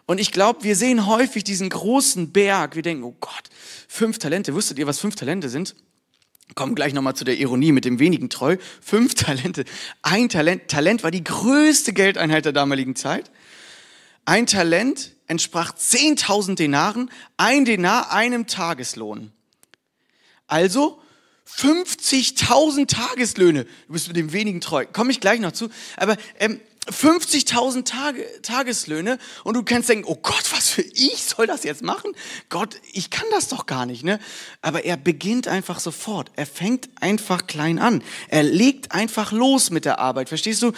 [0.06, 2.74] Und ich glaube, wir sehen häufig diesen großen Berg.
[2.74, 3.44] Wir denken, oh Gott,
[3.88, 4.54] fünf Talente.
[4.54, 5.74] Wusstet ihr, was fünf Talente sind?
[6.54, 8.56] Kommen gleich nochmal zu der Ironie mit dem wenigen Treu.
[8.80, 9.64] Fünf Talente.
[10.02, 10.68] Ein Talent.
[10.68, 13.30] Talent war die größte Geldeinheit der damaligen Zeit.
[14.24, 19.32] Ein Talent entsprach 10.000 Denaren, ein Denar einem Tageslohn.
[20.46, 21.02] Also
[21.48, 23.64] 50.000 Tageslöhne.
[23.64, 24.86] Du bist mit dem wenigen treu.
[24.86, 25.70] Komme ich gleich noch zu.
[25.96, 31.46] Aber ähm, 50.000 Tage, Tageslöhne und du kannst denken, oh Gott, was für ich soll
[31.46, 32.10] das jetzt machen?
[32.48, 34.18] Gott, ich kann das doch gar nicht, ne?
[34.62, 36.32] Aber er beginnt einfach sofort.
[36.34, 38.02] Er fängt einfach klein an.
[38.28, 40.28] Er legt einfach los mit der Arbeit.
[40.28, 40.72] Verstehst du?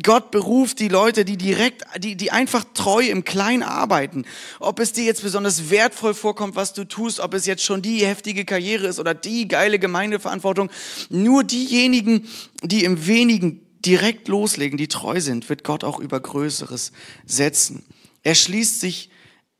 [0.00, 4.26] Gott beruft die Leute, die direkt, die, die einfach treu im Kleinen arbeiten.
[4.60, 8.06] Ob es dir jetzt besonders wertvoll vorkommt, was du tust, ob es jetzt schon die
[8.06, 10.70] heftige Karriere ist oder die geile Gemeindeverantwortung.
[11.10, 12.28] Nur diejenigen,
[12.62, 16.92] die im wenigen direkt loslegen, die treu sind, wird Gott auch über Größeres
[17.26, 17.84] setzen.
[18.22, 19.10] Er schließt sich,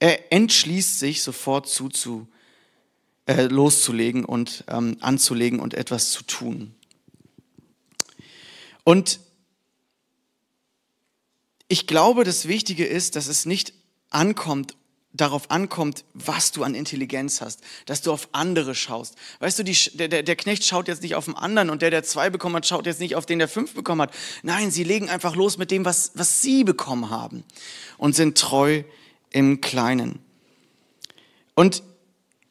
[0.01, 2.29] er entschließt sich sofort zuzu,
[3.27, 6.75] äh, loszulegen und ähm, anzulegen und etwas zu tun.
[8.85, 9.21] Und
[11.69, 13.75] ich glaube, das Wichtige ist, dass es nicht
[14.09, 14.77] ankommt
[15.21, 19.17] darauf ankommt, was du an Intelligenz hast, dass du auf andere schaust.
[19.41, 22.05] Weißt du, die, der, der Knecht schaut jetzt nicht auf den anderen und der, der
[22.05, 24.15] zwei bekommen hat, schaut jetzt nicht auf den, der fünf bekommen hat.
[24.43, 27.45] Nein, sie legen einfach los mit dem, was, was sie bekommen haben
[27.99, 28.83] und sind treu
[29.31, 30.21] im Kleinen.
[31.55, 31.83] Und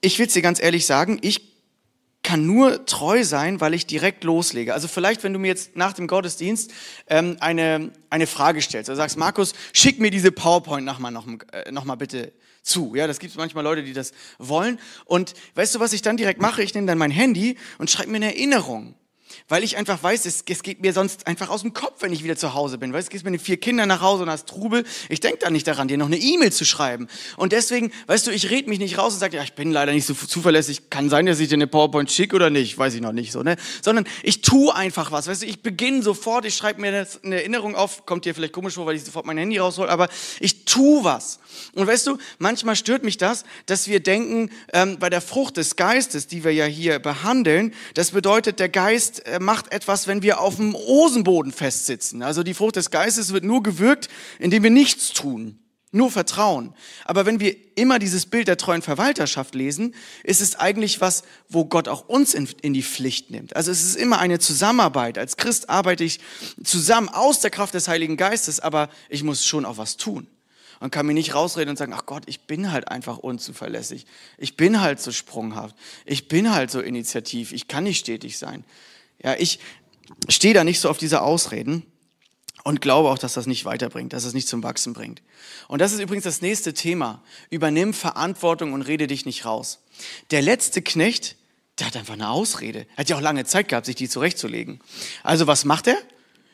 [0.01, 1.47] ich will es dir ganz ehrlich sagen, ich
[2.27, 4.73] kann nur treu sein, weil ich direkt loslege.
[4.73, 6.73] Also vielleicht, wenn du mir jetzt nach dem Gottesdienst
[7.07, 11.71] ähm, eine, eine Frage stellst, also sagst, Markus, schick mir diese PowerPoint nochmal noch, äh,
[11.71, 12.33] noch mal bitte
[12.67, 12.95] zu.
[12.95, 14.79] Ja, das gibt es manchmal Leute, die das wollen.
[15.05, 16.61] Und weißt du, was ich dann direkt mache?
[16.61, 18.95] Ich nehme dann mein Handy und schreibe mir eine Erinnerung.
[19.49, 22.23] Weil ich einfach weiß, es, es, geht mir sonst einfach aus dem Kopf, wenn ich
[22.23, 22.93] wieder zu Hause bin.
[22.93, 24.83] Weißt du, gehst mit den vier Kindern nach Hause und hast Trubel.
[25.09, 27.07] Ich denke da nicht daran, dir noch eine E-Mail zu schreiben.
[27.35, 29.91] Und deswegen, weißt du, ich red mich nicht raus und sage, ja, ich bin leider
[29.93, 30.89] nicht so zuverlässig.
[30.89, 32.77] Kann sein, dass ich dir eine PowerPoint schicke oder nicht.
[32.77, 33.57] Weiß ich noch nicht so, ne?
[33.81, 35.27] Sondern ich tue einfach was.
[35.27, 38.05] Weißt du, ich beginne sofort, ich schreibe mir eine Erinnerung auf.
[38.05, 39.89] Kommt dir vielleicht komisch vor, weil ich sofort mein Handy raushol.
[39.89, 41.39] Aber ich tue was.
[41.73, 45.75] Und weißt du, manchmal stört mich das, dass wir denken, ähm, bei der Frucht des
[45.75, 50.39] Geistes, die wir ja hier behandeln, das bedeutet, der Geist äh, macht etwas, wenn wir
[50.39, 52.23] auf dem Rosenboden festsitzen.
[52.23, 55.59] Also die Frucht des Geistes wird nur gewirkt, indem wir nichts tun.
[55.93, 56.73] Nur Vertrauen.
[57.05, 61.63] Aber wenn wir immer dieses Bild der treuen Verwalterschaft lesen, ist es eigentlich was, wo
[61.63, 63.55] Gott auch uns in, in, die Pflicht nimmt.
[63.55, 65.17] Also es ist immer eine Zusammenarbeit.
[65.17, 66.19] Als Christ arbeite ich
[66.61, 70.27] zusammen aus der Kraft des Heiligen Geistes, aber ich muss schon auch was tun
[70.79, 74.05] und kann mir nicht rausreden und sagen, ach Gott, ich bin halt einfach unzuverlässig.
[74.37, 75.75] Ich bin halt so sprunghaft.
[76.05, 77.51] Ich bin halt so initiativ.
[77.51, 78.63] Ich kann nicht stetig sein.
[79.23, 79.59] Ja, ich
[80.29, 81.83] stehe da nicht so auf diese Ausreden
[82.63, 85.21] und glaube auch, dass das nicht weiterbringt, dass es nicht zum Wachsen bringt.
[85.67, 87.23] Und das ist übrigens das nächste Thema.
[87.49, 89.79] Übernimm Verantwortung und rede dich nicht raus.
[90.31, 91.37] Der letzte Knecht,
[91.79, 92.85] der hat einfach eine Ausrede.
[92.95, 94.79] Er hat ja auch lange Zeit gehabt, sich die zurechtzulegen.
[95.23, 95.97] Also was macht er?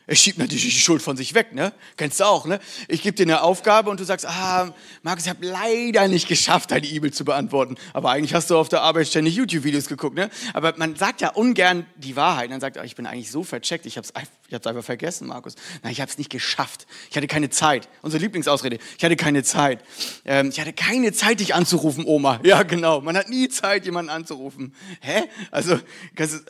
[0.06, 1.72] Er schiebt natürlich die Schuld von sich weg, ne?
[1.96, 2.60] Kennst du auch, ne?
[2.88, 6.72] Ich gebe dir eine Aufgabe und du sagst, ah, Markus, ich habe leider nicht geschafft,
[6.72, 7.76] deine E-Mail zu beantworten.
[7.94, 10.28] Aber eigentlich hast du auf der Arbeit ständig YouTube-Videos geguckt, ne?
[10.52, 12.50] Aber man sagt ja ungern die Wahrheit.
[12.50, 14.12] Man sagt, oh, ich bin eigentlich so vercheckt, ich habe es
[14.52, 15.54] hab's einfach vergessen, Markus.
[15.82, 16.86] Nein, ich habe es nicht geschafft.
[17.10, 17.88] Ich hatte keine Zeit.
[18.02, 19.82] Unsere Lieblingsausrede, ich hatte keine Zeit.
[20.26, 22.40] Ähm, ich hatte keine Zeit, dich anzurufen, Oma.
[22.44, 23.00] Ja, genau.
[23.00, 24.74] Man hat nie Zeit, jemanden anzurufen.
[25.00, 25.22] Hä?
[25.50, 25.80] Also,
[26.14, 26.44] das ist,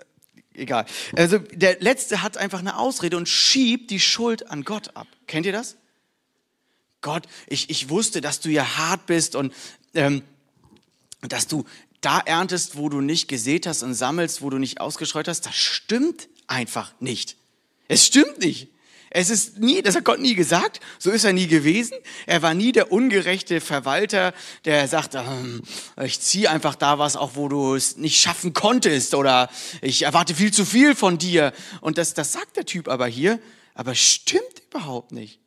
[0.55, 0.87] egal.
[1.15, 5.07] Also der Letzte hat einfach eine Ausrede und schiebt die Schuld an Gott ab.
[5.27, 5.77] Kennt ihr das?
[7.01, 9.53] Gott, ich, ich wusste, dass du ja hart bist und
[9.95, 10.23] ähm,
[11.21, 11.65] dass du
[12.01, 15.43] da erntest, wo du nicht gesät hast und sammelst, wo du nicht ausgeschreut hast.
[15.47, 17.37] Das stimmt einfach nicht.
[17.89, 18.69] Es stimmt nicht.
[19.17, 21.97] Es ist nie, das hat Gott nie gesagt, so ist er nie gewesen.
[22.27, 25.63] Er war nie der ungerechte Verwalter, der sagt, ähm,
[26.03, 29.49] ich ziehe einfach da was, auch wo du es nicht schaffen konntest oder
[29.83, 31.53] ich erwarte viel zu viel von dir.
[31.81, 33.39] Und das, das sagt der Typ aber hier,
[33.75, 35.39] aber stimmt überhaupt nicht.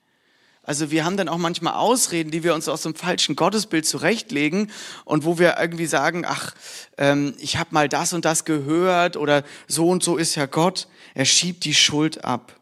[0.64, 4.72] Also wir haben dann auch manchmal Ausreden, die wir uns aus dem falschen Gottesbild zurechtlegen
[5.04, 6.56] und wo wir irgendwie sagen, ach,
[6.98, 10.88] ähm, ich habe mal das und das gehört oder so und so ist ja Gott.
[11.16, 12.57] Er schiebt die Schuld ab.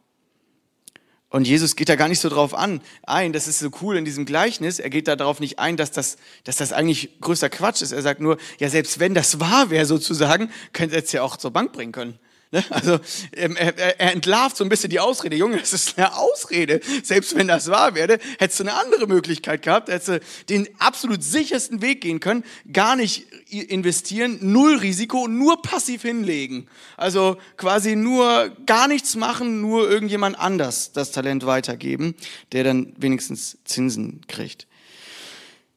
[1.30, 4.06] Und Jesus geht da gar nicht so drauf an, ein, das ist so cool in
[4.06, 7.82] diesem Gleichnis, er geht da darauf nicht ein, dass das, dass das eigentlich größter Quatsch
[7.82, 7.92] ist.
[7.92, 11.36] Er sagt nur, ja, selbst wenn das wahr wäre sozusagen, könnte er es ja auch
[11.36, 12.20] zur Bank bringen können.
[12.52, 12.64] Ne?
[12.70, 13.00] Also
[13.34, 15.36] ähm, er, er entlarvt so ein bisschen die Ausrede.
[15.36, 16.80] Junge, das ist eine Ausrede.
[17.04, 21.24] Selbst wenn das wahr wäre, hättest du eine andere Möglichkeit gehabt, hättest du den absolut
[21.24, 26.68] sichersten Weg gehen können, gar nicht investieren, null Risiko, nur passiv hinlegen.
[26.98, 32.16] Also quasi nur gar nichts machen, nur irgendjemand anders das Talent weitergeben,
[32.52, 34.68] der dann wenigstens Zinsen kriegt.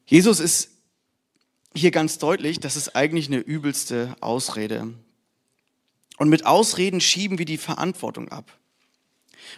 [0.05, 0.71] Jesus ist
[1.75, 4.93] hier ganz deutlich, das ist eigentlich eine übelste Ausrede.
[6.19, 8.51] Und mit Ausreden schieben wir die Verantwortung ab.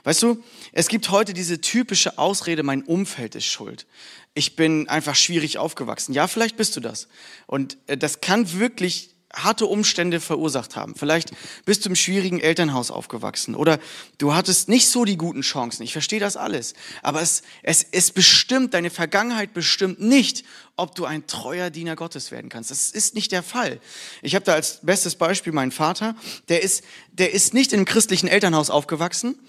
[0.04, 3.88] Weißt du, es gibt heute diese typische Ausrede, mein Umfeld ist schuld.
[4.36, 6.14] Ich bin einfach schwierig aufgewachsen.
[6.14, 7.08] Ja, vielleicht bist du das.
[7.48, 10.96] Und äh, das kann wirklich harte Umstände verursacht haben.
[10.96, 11.32] Vielleicht
[11.66, 13.80] bist du im schwierigen Elternhaus aufgewachsen oder
[14.18, 15.84] du hattest nicht so die guten Chancen.
[15.84, 16.74] Ich verstehe das alles.
[17.02, 20.44] Aber es, es, es bestimmt, deine Vergangenheit bestimmt nicht,
[20.76, 22.72] ob du ein treuer Diener Gottes werden kannst.
[22.72, 23.80] Das ist nicht der Fall.
[24.22, 26.16] Ich habe da als bestes Beispiel meinen Vater.
[26.50, 29.40] Der ist, der ist nicht einem christlichen Elternhaus aufgewachsen.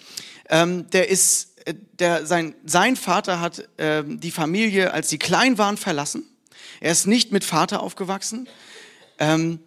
[0.49, 5.59] Ähm, der ist, äh, der, sein, sein Vater hat äh, die Familie, als sie klein
[5.59, 6.25] waren, verlassen.
[6.81, 8.49] Er ist nicht mit Vater aufgewachsen.
[9.19, 9.61] Ähm,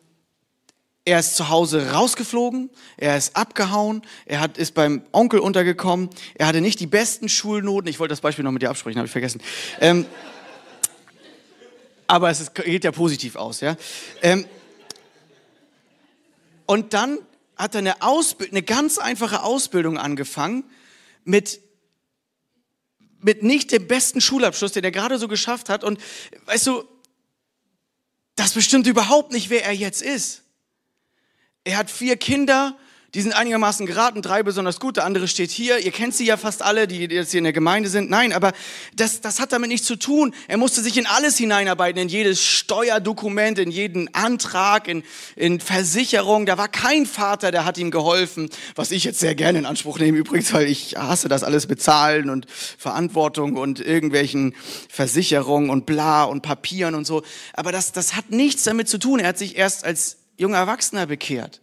[1.05, 6.47] er ist zu Hause rausgeflogen, er ist abgehauen, er hat, ist beim Onkel untergekommen, er
[6.47, 7.87] hatte nicht die besten Schulnoten.
[7.87, 9.41] Ich wollte das Beispiel noch mit dir absprechen, habe ich vergessen.
[9.79, 10.05] Ähm,
[12.07, 13.77] aber es ist, geht ja positiv aus, ja.
[14.23, 14.45] Ähm,
[16.65, 17.19] und dann
[17.55, 20.63] hat er eine, Ausbild eine ganz einfache Ausbildung angefangen
[21.23, 21.61] mit
[23.25, 25.83] mit nicht dem besten Schulabschluss, den er gerade so geschafft hat.
[25.83, 25.99] Und
[26.45, 26.83] weißt du,
[28.35, 30.44] das bestimmt überhaupt nicht, wer er jetzt ist.
[31.67, 32.77] Er hat vier Kinder,
[33.15, 35.79] die sind einigermaßen geraten, drei besonders gut, der andere steht hier.
[35.79, 38.07] Ihr kennt sie ja fast alle, die jetzt hier in der Gemeinde sind.
[38.07, 38.53] Nein, aber
[38.95, 40.35] das, das hat damit nichts zu tun.
[40.47, 45.01] Er musste sich in alles hineinarbeiten, in jedes Steuerdokument, in jeden Antrag, in,
[45.35, 46.45] in Versicherung.
[46.45, 49.97] Da war kein Vater, der hat ihm geholfen, was ich jetzt sehr gerne in Anspruch
[49.97, 52.45] nehme übrigens, weil ich hasse das alles bezahlen und
[52.77, 54.53] Verantwortung und irgendwelchen
[54.87, 57.23] Versicherungen und bla und Papieren und so.
[57.53, 59.19] Aber das, das hat nichts damit zu tun.
[59.19, 61.61] Er hat sich erst als junger Erwachsener bekehrt.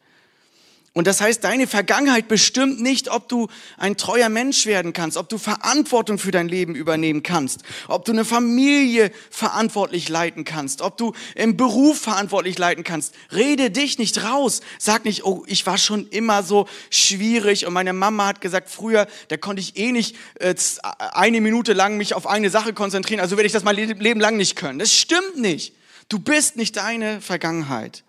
[0.94, 5.30] Und das heißt, deine Vergangenheit bestimmt nicht, ob du ein treuer Mensch werden kannst, ob
[5.30, 10.98] du Verantwortung für dein Leben übernehmen kannst, ob du eine Familie verantwortlich leiten kannst, ob
[10.98, 13.14] du im Beruf verantwortlich leiten kannst.
[13.32, 14.60] Rede dich nicht raus.
[14.78, 19.06] Sag nicht, oh, ich war schon immer so schwierig und meine Mama hat gesagt, früher,
[19.28, 20.54] da konnte ich eh nicht äh,
[21.14, 24.36] eine Minute lang mich auf eine Sache konzentrieren, also werde ich das mein Leben lang
[24.36, 24.78] nicht können.
[24.78, 25.74] Das stimmt nicht.
[26.10, 28.04] Du bist nicht deine Vergangenheit.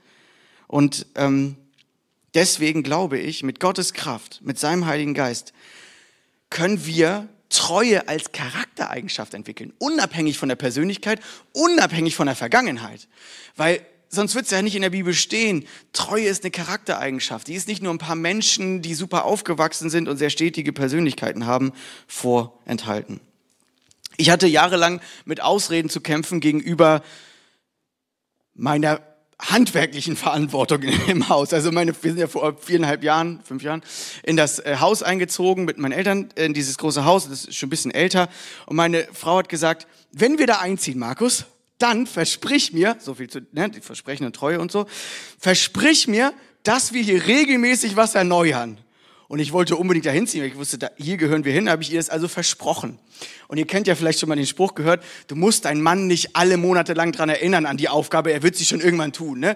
[0.73, 1.55] Und ähm,
[2.33, 5.53] Deswegen glaube ich, mit Gottes Kraft, mit seinem Heiligen Geist,
[6.49, 11.19] können wir Treue als Charaktereigenschaft entwickeln, unabhängig von der Persönlichkeit,
[11.51, 13.07] unabhängig von der Vergangenheit.
[13.55, 15.67] Weil sonst wird es ja nicht in der Bibel stehen.
[15.93, 17.47] Treue ist eine Charaktereigenschaft.
[17.47, 21.45] Die ist nicht nur ein paar Menschen, die super aufgewachsen sind und sehr stetige Persönlichkeiten
[21.45, 21.73] haben,
[22.07, 23.19] vorenthalten.
[24.17, 27.03] Ich hatte jahrelang mit Ausreden zu kämpfen gegenüber
[28.55, 29.12] meiner
[29.51, 31.53] handwerklichen Verantwortung im Haus.
[31.53, 33.81] Also meine, wir sind ja vor viereinhalb Jahren, fünf Jahren,
[34.23, 37.67] in das äh, Haus eingezogen mit meinen Eltern, in dieses große Haus, das ist schon
[37.67, 38.29] ein bisschen älter.
[38.65, 41.45] Und meine Frau hat gesagt, wenn wir da einziehen, Markus,
[41.77, 44.85] dann versprich mir, so viel zu, ne, die Versprechen und Treue und so,
[45.37, 48.77] versprich mir, dass wir hier regelmäßig was erneuern.
[49.33, 51.81] Und ich wollte unbedingt dahin ziehen, weil ich wusste, da, hier gehören wir hin, habe
[51.81, 52.99] ich ihr das also versprochen.
[53.47, 56.35] Und ihr kennt ja vielleicht schon mal den Spruch gehört, du musst deinen Mann nicht
[56.35, 59.39] alle Monate lang dran erinnern an die Aufgabe, er wird sie schon irgendwann tun.
[59.39, 59.55] Ne?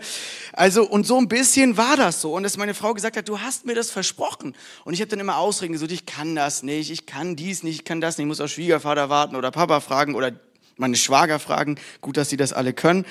[0.54, 2.34] Also, und so ein bisschen war das so.
[2.34, 4.56] Und dass meine Frau gesagt hat, du hast mir das versprochen.
[4.84, 7.76] Und ich habe dann immer Ausreden gesucht, ich kann das nicht, ich kann dies nicht,
[7.76, 10.32] ich kann das nicht, ich muss auf Schwiegervater warten oder Papa fragen oder
[10.78, 11.76] meine Schwager fragen.
[12.02, 13.06] Gut, dass sie das alle können.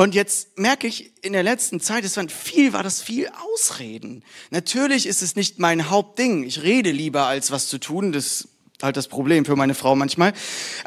[0.00, 4.24] Und jetzt merke ich in der letzten Zeit, es waren viel, war das viel Ausreden.
[4.48, 6.42] Natürlich ist es nicht mein Hauptding.
[6.42, 8.10] Ich rede lieber, als was zu tun.
[8.10, 8.48] Das ist
[8.80, 10.32] halt das Problem für meine Frau manchmal.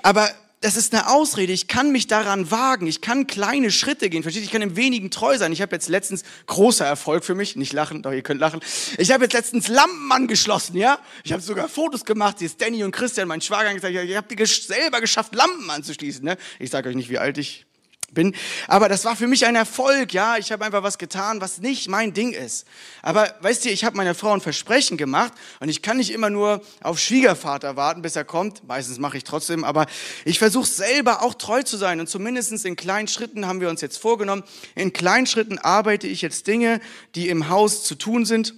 [0.01, 1.53] Aber das ist eine Ausrede.
[1.53, 2.87] Ich kann mich daran wagen.
[2.87, 4.23] Ich kann kleine Schritte gehen.
[4.23, 4.45] Versteht?
[4.45, 5.51] Ich kann im wenigen treu sein.
[5.51, 7.55] Ich habe jetzt letztens großer Erfolg für mich.
[7.55, 8.61] Nicht lachen, doch ihr könnt lachen.
[8.97, 10.97] Ich habe jetzt letztens Lampen angeschlossen, ja?
[11.23, 12.39] Ich habe sogar Fotos gemacht.
[12.39, 16.25] Hier ist Danny und Christian, mein Schwager, gesagt, ich habe selber geschafft, Lampen anzuschließen.
[16.25, 16.35] Ne?
[16.57, 17.67] Ich sage euch nicht, wie alt ich
[18.13, 18.35] bin.
[18.67, 20.37] Aber das war für mich ein Erfolg, ja.
[20.37, 22.65] Ich habe einfach was getan, was nicht mein Ding ist.
[23.01, 26.29] Aber weißt du, ich habe meiner Frau ein Versprechen gemacht und ich kann nicht immer
[26.29, 28.67] nur auf Schwiegervater warten, bis er kommt.
[28.67, 29.85] Meistens mache ich trotzdem, aber
[30.25, 33.81] ich versuche selber auch treu zu sein und zumindest in kleinen Schritten haben wir uns
[33.81, 34.43] jetzt vorgenommen.
[34.75, 36.81] In kleinen Schritten arbeite ich jetzt Dinge,
[37.15, 38.53] die im Haus zu tun sind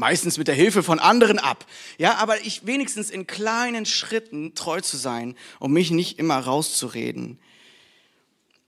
[0.00, 1.66] meistens mit der Hilfe von anderen ab.
[1.98, 7.38] Ja, aber ich wenigstens in kleinen Schritten treu zu sein, um mich nicht immer rauszureden.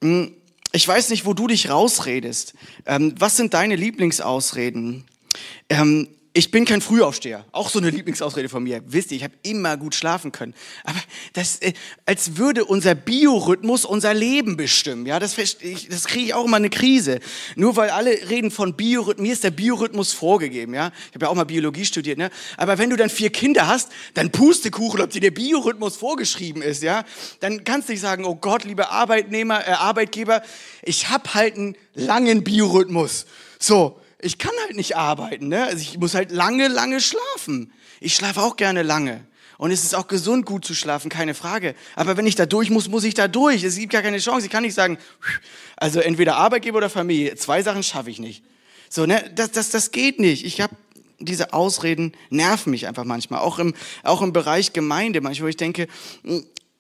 [0.03, 0.35] Hm,
[0.73, 2.55] ich weiß nicht, wo du dich rausredest.
[2.87, 5.05] Ähm, was sind deine Lieblingsausreden?
[5.69, 7.45] Ähm, ich bin kein Frühaufsteher.
[7.53, 8.83] Auch so eine Lieblingsausrede von mir.
[8.87, 10.55] Wisst ihr, ich habe immer gut schlafen können.
[10.83, 10.99] Aber
[11.35, 11.75] das, äh,
[12.07, 15.05] als würde unser Biorhythmus unser Leben bestimmen.
[15.05, 17.21] Ja, das, das kriege ich auch immer eine Krise.
[17.55, 20.73] Nur weil alle reden von Biorhythmus, mir ist der Biorhythmus vorgegeben.
[20.73, 22.17] Ja, ich habe ja auch mal Biologie studiert.
[22.17, 22.31] Ne?
[22.57, 26.83] Aber wenn du dann vier Kinder hast, dann Pustekuchen, ob dir der Biorhythmus vorgeschrieben ist.
[26.83, 27.05] Ja,
[27.41, 30.43] dann kannst du nicht sagen, oh Gott, liebe Arbeitnehmer, äh, Arbeitgeber,
[30.83, 33.27] ich habe halt einen langen Biorhythmus.
[33.59, 35.49] So, ich kann halt nicht arbeiten.
[35.49, 35.65] Ne?
[35.65, 37.73] Also ich muss halt lange, lange schlafen.
[38.01, 39.27] Ich schlafe auch gerne lange.
[39.59, 41.75] Und es ist auch gesund, gut zu schlafen, keine Frage.
[41.95, 43.63] Aber wenn ich da durch muss, muss ich da durch.
[43.63, 44.47] Es gibt gar keine Chance.
[44.47, 44.99] Ich kann nicht sagen,
[45.77, 47.37] also entweder Arbeitgeber oder Familie.
[47.37, 48.43] Zwei Sachen schaffe ich nicht.
[48.89, 50.45] So, ne, das, das, das geht nicht.
[50.45, 50.75] Ich habe
[51.19, 53.41] diese Ausreden nerven mich einfach manchmal.
[53.41, 55.87] Auch im, auch im Bereich Gemeinde manchmal, wo ich denke,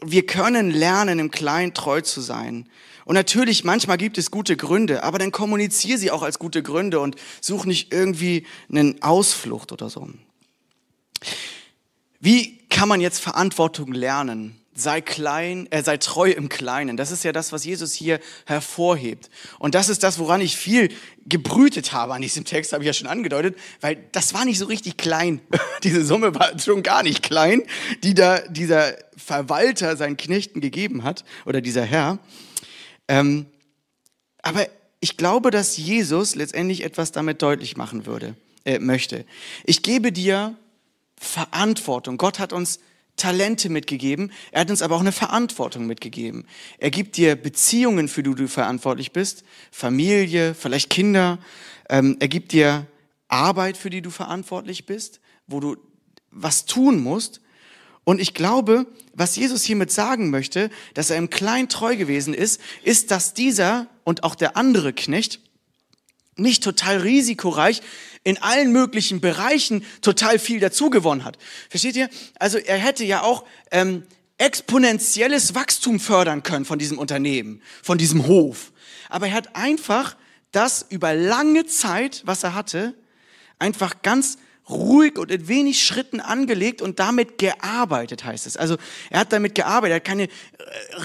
[0.00, 2.68] wir können lernen, im Kleinen treu zu sein.
[3.04, 7.00] Und natürlich, manchmal gibt es gute Gründe, aber dann kommuniziere sie auch als gute Gründe
[7.00, 10.08] und such nicht irgendwie einen Ausflucht oder so.
[12.20, 14.58] Wie kann man jetzt Verantwortung lernen?
[14.74, 16.96] Sei klein, äh, sei treu im Kleinen.
[16.96, 19.28] Das ist ja das, was Jesus hier hervorhebt.
[19.58, 20.88] Und das ist das, woran ich viel
[21.26, 24.64] gebrütet habe an diesem Text, habe ich ja schon angedeutet, weil das war nicht so
[24.66, 25.40] richtig klein.
[25.82, 27.64] Diese Summe war schon gar nicht klein,
[28.02, 32.18] die da dieser Verwalter seinen Knechten gegeben hat oder dieser Herr.
[33.08, 33.46] Ähm,
[34.42, 34.66] aber
[35.00, 39.24] ich glaube, dass Jesus letztendlich etwas damit deutlich machen würde, äh, möchte.
[39.64, 40.56] Ich gebe dir
[41.18, 42.18] Verantwortung.
[42.18, 42.80] Gott hat uns
[43.16, 46.46] Talente mitgegeben, er hat uns aber auch eine Verantwortung mitgegeben.
[46.78, 51.38] Er gibt dir Beziehungen, für die du verantwortlich bist, Familie, vielleicht Kinder.
[51.88, 52.86] Ähm, er gibt dir
[53.28, 55.76] Arbeit, für die du verantwortlich bist, wo du
[56.30, 57.40] was tun musst.
[58.04, 62.60] Und ich glaube, was Jesus hiermit sagen möchte, dass er im Klein treu gewesen ist,
[62.82, 65.40] ist, dass dieser und auch der andere Knecht
[66.36, 67.82] nicht total risikoreich
[68.24, 71.38] in allen möglichen Bereichen total viel dazugewonnen hat.
[71.68, 72.08] Versteht ihr?
[72.38, 74.04] Also er hätte ja auch ähm,
[74.38, 78.72] exponentielles Wachstum fördern können von diesem Unternehmen, von diesem Hof.
[79.08, 80.16] Aber er hat einfach
[80.52, 82.94] das über lange Zeit, was er hatte,
[83.58, 84.38] einfach ganz
[84.72, 88.56] ruhig und in wenig Schritten angelegt und damit gearbeitet, heißt es.
[88.56, 88.76] Also
[89.10, 90.28] er hat damit gearbeitet, er hat keine äh,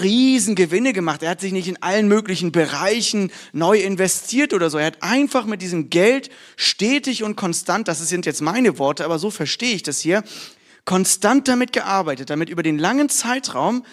[0.00, 4.78] riesen Gewinne gemacht, er hat sich nicht in allen möglichen Bereichen neu investiert oder so.
[4.78, 9.18] Er hat einfach mit diesem Geld stetig und konstant, das sind jetzt meine Worte, aber
[9.18, 10.24] so verstehe ich das hier,
[10.84, 13.84] konstant damit gearbeitet, damit über den langen Zeitraum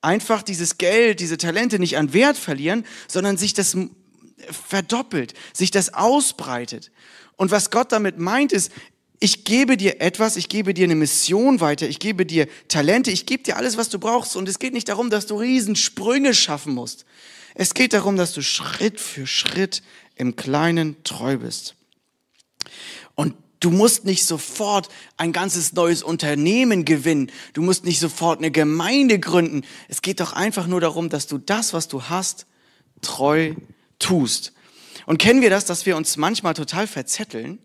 [0.00, 3.76] einfach dieses Geld, diese Talente nicht an Wert verlieren, sondern sich das
[4.68, 6.90] verdoppelt, sich das ausbreitet.
[7.36, 8.70] Und was Gott damit meint, ist,
[9.22, 13.26] ich gebe dir etwas, ich gebe dir eine Mission weiter, ich gebe dir Talente, ich
[13.26, 14.34] gebe dir alles, was du brauchst.
[14.34, 17.04] Und es geht nicht darum, dass du Riesensprünge schaffen musst.
[17.54, 19.82] Es geht darum, dass du Schritt für Schritt
[20.16, 21.74] im Kleinen treu bist.
[23.14, 27.30] Und du musst nicht sofort ein ganzes neues Unternehmen gewinnen.
[27.52, 29.66] Du musst nicht sofort eine Gemeinde gründen.
[29.88, 32.46] Es geht doch einfach nur darum, dass du das, was du hast,
[33.02, 33.54] treu
[33.98, 34.54] tust.
[35.04, 37.58] Und kennen wir das, dass wir uns manchmal total verzetteln?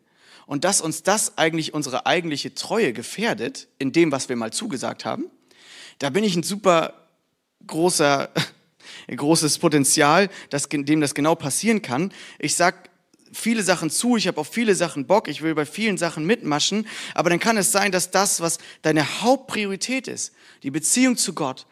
[0.46, 5.06] Und dass uns das eigentlich unsere eigentliche Treue gefährdet in dem, was wir mal zugesagt
[5.06, 5.26] haben,
[6.00, 6.94] da bin ich ein super
[7.68, 8.30] großer,
[9.08, 12.12] großes Potenzial, dass, dem das genau passieren kann.
[12.40, 12.90] Ich sag
[13.32, 16.88] viele Sachen zu, ich habe auf viele Sachen Bock, ich will bei vielen Sachen mitmaschen,
[17.14, 20.34] aber dann kann es sein, dass das, was deine Hauptpriorität ist,
[20.64, 21.66] die Beziehung zu Gott,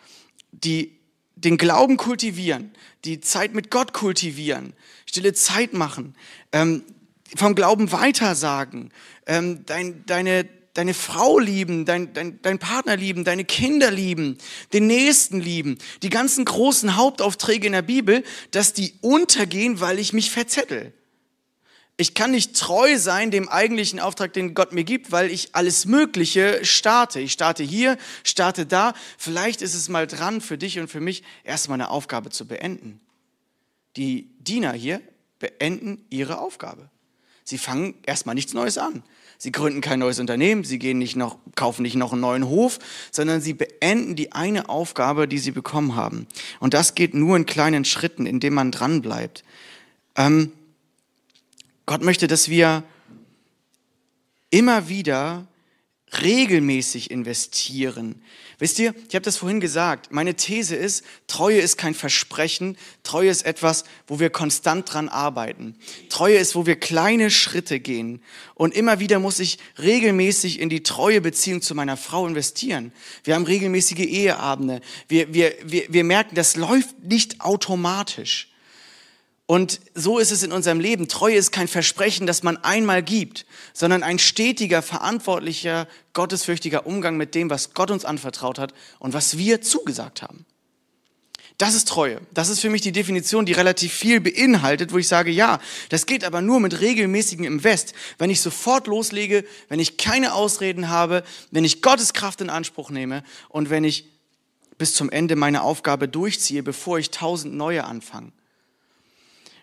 [0.51, 0.99] die
[1.35, 2.71] den Glauben kultivieren,
[3.05, 4.73] die Zeit mit Gott kultivieren,
[5.05, 6.15] stille Zeit machen,
[6.51, 6.83] ähm,
[7.35, 8.91] vom Glauben weitersagen,
[9.25, 14.37] ähm, dein, deine, deine Frau lieben, dein, dein, dein Partner lieben, deine Kinder lieben,
[14.73, 20.13] den Nächsten lieben, die ganzen großen Hauptaufträge in der Bibel, dass die untergehen, weil ich
[20.13, 20.93] mich verzettel.
[21.95, 25.85] Ich kann nicht treu sein dem eigentlichen Auftrag, den Gott mir gibt, weil ich alles
[25.85, 27.19] Mögliche starte.
[27.19, 28.95] Ich starte hier, starte da.
[29.19, 32.99] Vielleicht ist es mal dran für dich und für mich, erstmal eine Aufgabe zu beenden.
[33.95, 35.01] Die Diener hier
[35.37, 36.89] beenden ihre Aufgabe.
[37.43, 39.03] Sie fangen erstmal nichts Neues an.
[39.37, 42.79] Sie gründen kein neues Unternehmen, sie gehen nicht noch, kaufen nicht noch einen neuen Hof,
[43.11, 46.27] sondern sie beenden die eine Aufgabe, die sie bekommen haben.
[46.61, 49.43] Und das geht nur in kleinen Schritten, indem man dranbleibt.
[50.15, 50.53] Ähm,
[51.85, 52.83] Gott möchte, dass wir
[54.49, 55.45] immer wieder
[56.21, 58.21] regelmäßig investieren.
[58.59, 63.29] Wisst ihr, ich habe das vorhin gesagt, meine These ist, Treue ist kein Versprechen, Treue
[63.29, 65.75] ist etwas, wo wir konstant dran arbeiten.
[66.09, 68.21] Treue ist, wo wir kleine Schritte gehen.
[68.53, 72.93] Und immer wieder muss ich regelmäßig in die treue Beziehung zu meiner Frau investieren.
[73.23, 74.81] Wir haben regelmäßige Eheabende.
[75.07, 78.52] Wir, wir, wir, wir merken, das läuft nicht automatisch.
[79.45, 81.09] Und so ist es in unserem Leben.
[81.09, 87.35] Treue ist kein Versprechen, das man einmal gibt, sondern ein stetiger, verantwortlicher, gottesfürchtiger Umgang mit
[87.35, 90.45] dem, was Gott uns anvertraut hat und was wir zugesagt haben.
[91.57, 92.19] Das ist Treue.
[92.33, 96.05] Das ist für mich die Definition, die relativ viel beinhaltet, wo ich sage, ja, das
[96.05, 97.93] geht aber nur mit regelmäßigem Invest.
[98.17, 102.89] Wenn ich sofort loslege, wenn ich keine Ausreden habe, wenn ich Gottes Kraft in Anspruch
[102.89, 104.09] nehme und wenn ich
[104.77, 108.31] bis zum Ende meine Aufgabe durchziehe, bevor ich tausend neue anfange.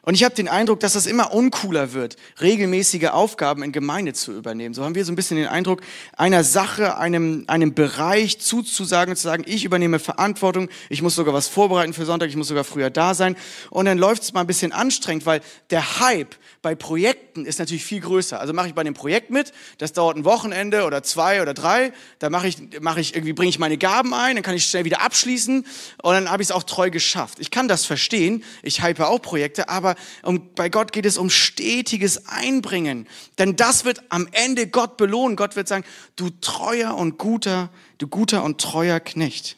[0.03, 4.33] Und ich habe den Eindruck, dass das immer uncooler wird, regelmäßige Aufgaben in Gemeinde zu
[4.33, 4.75] übernehmen.
[4.75, 5.83] So haben wir so ein bisschen den Eindruck,
[6.17, 11.49] einer Sache, einem, einem Bereich zuzusagen, zu sagen, ich übernehme Verantwortung, ich muss sogar was
[11.49, 13.37] vorbereiten für Sonntag, ich muss sogar früher da sein.
[13.69, 17.85] Und dann läuft es mal ein bisschen anstrengend, weil der Hype bei Projekten ist natürlich
[17.85, 18.41] viel größer.
[18.41, 21.93] Also mache ich bei dem Projekt mit, das dauert ein Wochenende oder zwei oder drei,
[22.19, 24.85] da mache ich, mache ich irgendwie, bringe ich meine Gaben ein, dann kann ich schnell
[24.85, 25.67] wieder abschließen
[26.03, 27.39] und dann habe ich es auch treu geschafft.
[27.39, 29.90] Ich kann das verstehen, ich hype auch Projekte, aber
[30.23, 33.07] um, bei Gott geht es um stetiges Einbringen.
[33.39, 35.37] Denn das wird am Ende Gott belohnen.
[35.37, 35.85] Gott wird sagen,
[36.17, 39.57] du treuer und guter, du guter und treuer Knecht.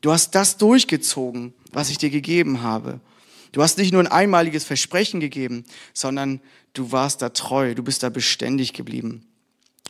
[0.00, 3.00] Du hast das durchgezogen, was ich dir gegeben habe.
[3.52, 6.40] Du hast nicht nur ein einmaliges Versprechen gegeben, sondern
[6.72, 9.26] du warst da treu, du bist da beständig geblieben.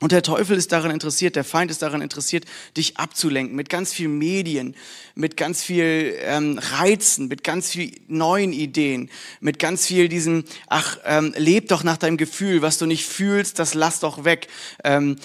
[0.01, 3.92] Und der Teufel ist daran interessiert, der Feind ist daran interessiert, dich abzulenken mit ganz
[3.92, 4.74] viel Medien,
[5.14, 10.98] mit ganz viel ähm, Reizen, mit ganz viel neuen Ideen, mit ganz viel diesem, ach,
[11.05, 14.48] ähm, leb doch nach deinem Gefühl, was du nicht fühlst, das lass doch weg,
[14.84, 15.16] ähm,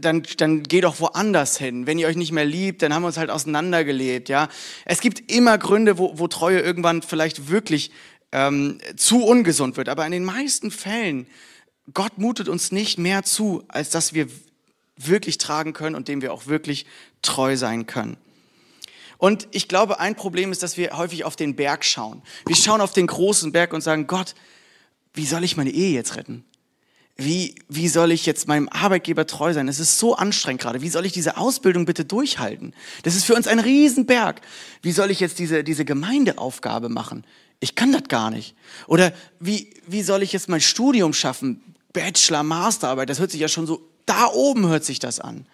[0.00, 1.86] dann, dann geh doch woanders hin.
[1.86, 4.48] Wenn ihr euch nicht mehr liebt, dann haben wir uns halt auseinandergelebt, ja.
[4.84, 7.92] Es gibt immer Gründe, wo, wo Treue irgendwann vielleicht wirklich
[8.32, 11.28] ähm, zu ungesund wird, aber in den meisten Fällen
[11.94, 14.28] Gott mutet uns nicht mehr zu, als dass wir
[14.96, 16.86] wirklich tragen können und dem wir auch wirklich
[17.22, 18.16] treu sein können.
[19.16, 22.22] Und ich glaube, ein Problem ist, dass wir häufig auf den Berg schauen.
[22.46, 24.34] Wir schauen auf den großen Berg und sagen, Gott,
[25.12, 26.44] wie soll ich meine Ehe jetzt retten?
[27.16, 29.66] Wie, wie soll ich jetzt meinem Arbeitgeber treu sein?
[29.66, 30.82] Es ist so anstrengend gerade.
[30.82, 32.74] Wie soll ich diese Ausbildung bitte durchhalten?
[33.02, 34.40] Das ist für uns ein Riesenberg.
[34.82, 37.24] Wie soll ich jetzt diese, diese Gemeindeaufgabe machen?
[37.58, 38.54] Ich kann das gar nicht.
[38.86, 41.74] Oder wie, wie soll ich jetzt mein Studium schaffen?
[41.98, 45.46] Bachelor, Masterarbeit, das hört sich ja schon so, da oben hört sich das an.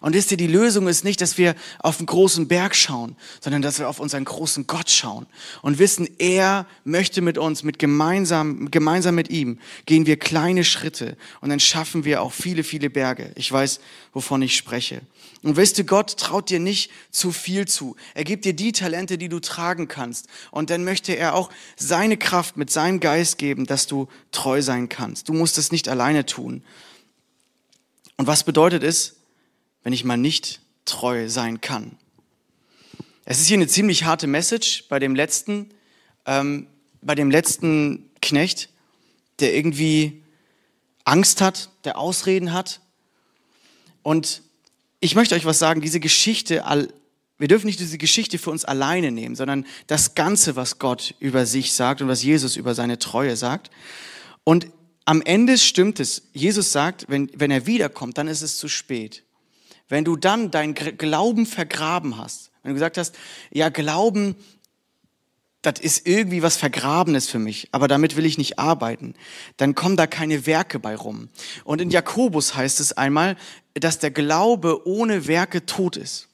[0.00, 3.60] Und wisst ihr, die Lösung ist nicht, dass wir auf einen großen Berg schauen, sondern
[3.60, 5.26] dass wir auf unseren großen Gott schauen
[5.60, 11.18] und wissen, er möchte mit uns, mit gemeinsam, gemeinsam mit ihm, gehen wir kleine Schritte
[11.42, 13.32] und dann schaffen wir auch viele, viele Berge.
[13.34, 13.80] Ich weiß,
[14.14, 15.02] wovon ich spreche.
[15.42, 17.96] Und wisst ihr, Gott traut dir nicht zu viel zu.
[18.14, 20.28] Er gibt dir die Talente, die du tragen kannst.
[20.50, 24.88] Und dann möchte er auch seine Kraft mit seinem Geist geben, dass du treu sein
[24.88, 25.28] kannst.
[25.28, 26.62] Du musst es nicht alleine tun.
[28.18, 29.19] Und was bedeutet es,
[29.82, 31.96] wenn ich mal nicht treu sein kann.
[33.24, 35.70] Es ist hier eine ziemlich harte Message bei dem letzten,
[36.26, 36.66] ähm,
[37.00, 38.68] bei dem letzten Knecht,
[39.38, 40.22] der irgendwie
[41.04, 42.80] Angst hat, der Ausreden hat.
[44.02, 44.42] Und
[45.00, 46.64] ich möchte euch was sagen, diese Geschichte,
[47.38, 51.46] wir dürfen nicht diese Geschichte für uns alleine nehmen, sondern das Ganze, was Gott über
[51.46, 53.70] sich sagt und was Jesus über seine Treue sagt.
[54.44, 54.66] Und
[55.04, 56.22] am Ende stimmt es.
[56.32, 59.24] Jesus sagt, wenn, wenn er wiederkommt, dann ist es zu spät.
[59.90, 63.14] Wenn du dann dein Glauben vergraben hast, wenn du gesagt hast,
[63.50, 64.36] ja, Glauben,
[65.60, 69.14] das ist irgendwie was Vergrabenes für mich, aber damit will ich nicht arbeiten,
[69.58, 71.28] dann kommen da keine Werke bei rum.
[71.64, 73.36] Und in Jakobus heißt es einmal,
[73.74, 76.29] dass der Glaube ohne Werke tot ist.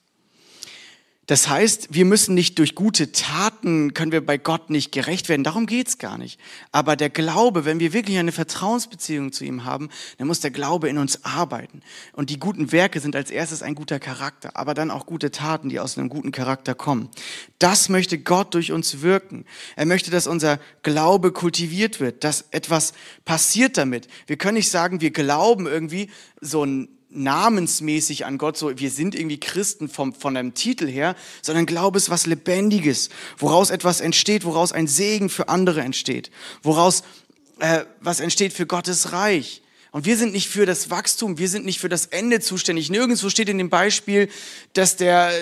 [1.27, 5.43] Das heißt, wir müssen nicht durch gute Taten, können wir bei Gott nicht gerecht werden.
[5.43, 6.39] Darum geht's gar nicht.
[6.70, 10.89] Aber der Glaube, wenn wir wirklich eine Vertrauensbeziehung zu ihm haben, dann muss der Glaube
[10.89, 11.83] in uns arbeiten.
[12.12, 15.68] Und die guten Werke sind als erstes ein guter Charakter, aber dann auch gute Taten,
[15.68, 17.09] die aus einem guten Charakter kommen.
[17.59, 19.47] Das möchte Gott durch uns wirken.
[19.74, 22.93] Er möchte, dass unser Glaube kultiviert wird, dass etwas
[23.24, 24.07] passiert damit.
[24.29, 26.09] Wir können nicht sagen, wir glauben irgendwie
[26.41, 31.17] so ein namensmäßig an Gott, so wir sind irgendwie Christen vom, von einem Titel her,
[31.43, 33.09] sondern Glaube ist was Lebendiges,
[33.39, 36.31] woraus etwas entsteht, woraus ein Segen für andere entsteht,
[36.62, 37.03] woraus
[37.59, 39.62] äh, was entsteht für Gottes Reich.
[39.93, 42.91] Und wir sind nicht für das Wachstum, wir sind nicht für das Ende zuständig.
[42.91, 44.29] Nirgendwo steht in dem Beispiel,
[44.75, 45.33] dass, der,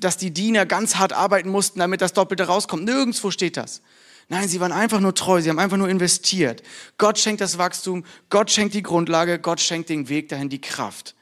[0.00, 2.84] dass die Diener ganz hart arbeiten mussten, damit das Doppelte rauskommt.
[2.84, 3.80] Nirgendwo steht das.
[4.28, 6.62] Nein, sie waren einfach nur treu, sie haben einfach nur investiert.
[6.98, 11.14] Gott schenkt das Wachstum, Gott schenkt die Grundlage, Gott schenkt den Weg dahin, die Kraft.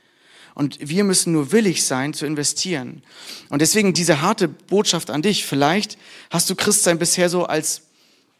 [0.61, 3.02] Und wir müssen nur willig sein zu investieren.
[3.48, 5.46] Und deswegen diese harte Botschaft an dich.
[5.46, 5.96] Vielleicht
[6.28, 7.84] hast du Christsein bisher so als,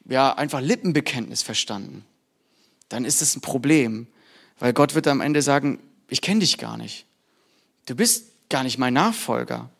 [0.05, 2.05] ja, einfach Lippenbekenntnis verstanden.
[2.91, 4.07] Dann ist es ein Problem,
[4.59, 7.07] weil Gott wird am Ende sagen, ich kenne dich gar nicht.
[7.87, 9.71] Du bist gar nicht mein Nachfolger.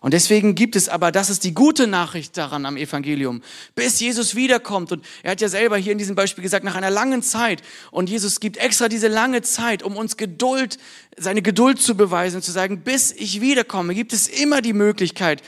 [0.00, 3.42] Und deswegen gibt es aber, das ist die gute Nachricht daran am Evangelium,
[3.74, 4.92] bis Jesus wiederkommt.
[4.92, 7.62] Und er hat ja selber hier in diesem Beispiel gesagt, nach einer langen Zeit.
[7.90, 10.78] Und Jesus gibt extra diese lange Zeit, um uns Geduld,
[11.18, 15.42] seine Geduld zu beweisen und zu sagen, bis ich wiederkomme, gibt es immer die Möglichkeit,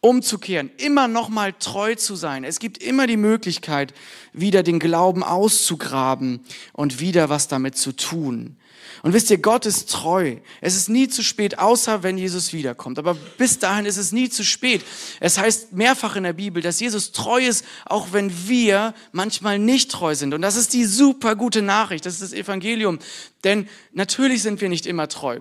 [0.00, 2.44] umzukehren, immer nochmal treu zu sein.
[2.44, 3.92] Es gibt immer die Möglichkeit,
[4.32, 6.40] wieder den Glauben auszugraben
[6.72, 8.56] und wieder was damit zu tun.
[9.02, 10.36] Und wisst ihr, Gott ist treu.
[10.60, 12.98] Es ist nie zu spät, außer wenn Jesus wiederkommt.
[12.98, 14.82] Aber bis dahin ist es nie zu spät.
[15.20, 19.90] Es heißt mehrfach in der Bibel, dass Jesus treu ist, auch wenn wir manchmal nicht
[19.90, 20.34] treu sind.
[20.34, 22.06] Und das ist die super gute Nachricht.
[22.06, 22.98] Das ist das Evangelium.
[23.44, 25.40] Denn natürlich sind wir nicht immer treu.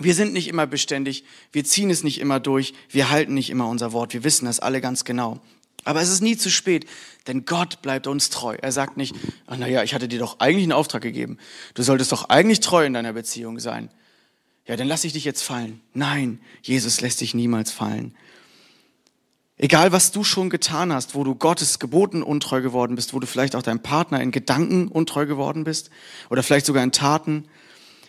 [0.00, 1.24] Wir sind nicht immer beständig.
[1.52, 2.72] Wir ziehen es nicht immer durch.
[2.88, 4.14] Wir halten nicht immer unser Wort.
[4.14, 5.40] Wir wissen das alle ganz genau.
[5.84, 6.86] Aber es ist nie zu spät,
[7.26, 8.56] denn Gott bleibt uns treu.
[8.60, 9.14] Er sagt nicht,
[9.46, 11.38] ach, naja, ich hatte dir doch eigentlich einen Auftrag gegeben.
[11.74, 13.90] Du solltest doch eigentlich treu in deiner Beziehung sein.
[14.66, 15.80] Ja, dann lass ich dich jetzt fallen.
[15.94, 18.14] Nein, Jesus lässt dich niemals fallen.
[19.56, 23.26] Egal, was du schon getan hast, wo du Gottes Geboten untreu geworden bist, wo du
[23.26, 25.90] vielleicht auch deinem Partner in Gedanken untreu geworden bist
[26.30, 27.48] oder vielleicht sogar in Taten,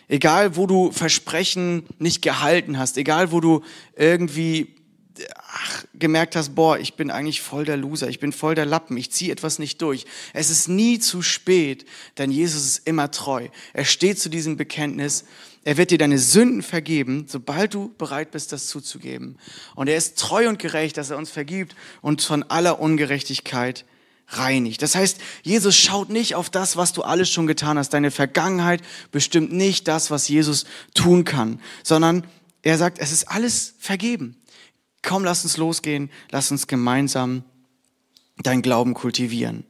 [0.06, 3.62] egal, wo du Versprechen nicht gehalten hast, egal, wo du
[3.96, 4.76] irgendwie
[6.00, 9.12] gemerkt hast, boah, ich bin eigentlich voll der Loser, ich bin voll der Lappen, ich
[9.12, 10.06] ziehe etwas nicht durch.
[10.32, 11.86] Es ist nie zu spät,
[12.18, 13.48] denn Jesus ist immer treu.
[13.72, 15.24] Er steht zu diesem Bekenntnis.
[15.62, 19.38] Er wird dir deine Sünden vergeben, sobald du bereit bist, das zuzugeben.
[19.74, 23.84] Und er ist treu und gerecht, dass er uns vergibt und von aller Ungerechtigkeit
[24.28, 24.82] reinigt.
[24.82, 27.90] Das heißt, Jesus schaut nicht auf das, was du alles schon getan hast.
[27.90, 28.80] Deine Vergangenheit
[29.12, 32.24] bestimmt nicht das, was Jesus tun kann, sondern
[32.62, 34.36] er sagt, es ist alles vergeben.
[35.02, 37.44] Komm, lass uns losgehen, lass uns gemeinsam
[38.38, 39.64] dein Glauben kultivieren.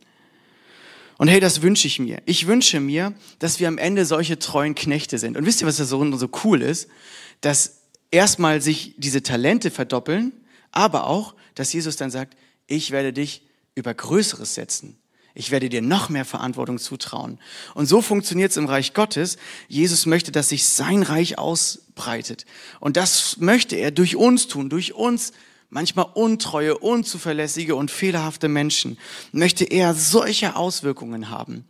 [1.18, 2.22] Und hey, das wünsche ich mir.
[2.24, 5.36] Ich wünsche mir, dass wir am Ende solche treuen Knechte sind.
[5.36, 6.88] Und wisst ihr, was da so, so cool ist?
[7.42, 10.32] Dass erstmal sich diese Talente verdoppeln,
[10.72, 13.42] aber auch, dass Jesus dann sagt, ich werde dich
[13.74, 14.96] über Größeres setzen.
[15.40, 17.38] Ich werde dir noch mehr Verantwortung zutrauen.
[17.72, 19.38] Und so funktioniert es im Reich Gottes.
[19.68, 22.44] Jesus möchte, dass sich sein Reich ausbreitet.
[22.78, 25.32] Und das möchte er durch uns tun, durch uns
[25.70, 28.98] manchmal untreue, unzuverlässige und fehlerhafte Menschen,
[29.32, 31.64] möchte er solche Auswirkungen haben.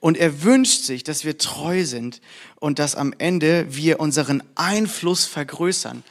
[0.00, 2.20] Und er wünscht sich, dass wir treu sind
[2.56, 6.02] und dass am Ende wir unseren Einfluss vergrößern.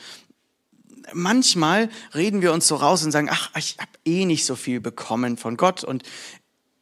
[1.13, 4.79] Manchmal reden wir uns so raus und sagen, ach, ich habe eh nicht so viel
[4.79, 6.01] bekommen von Gott und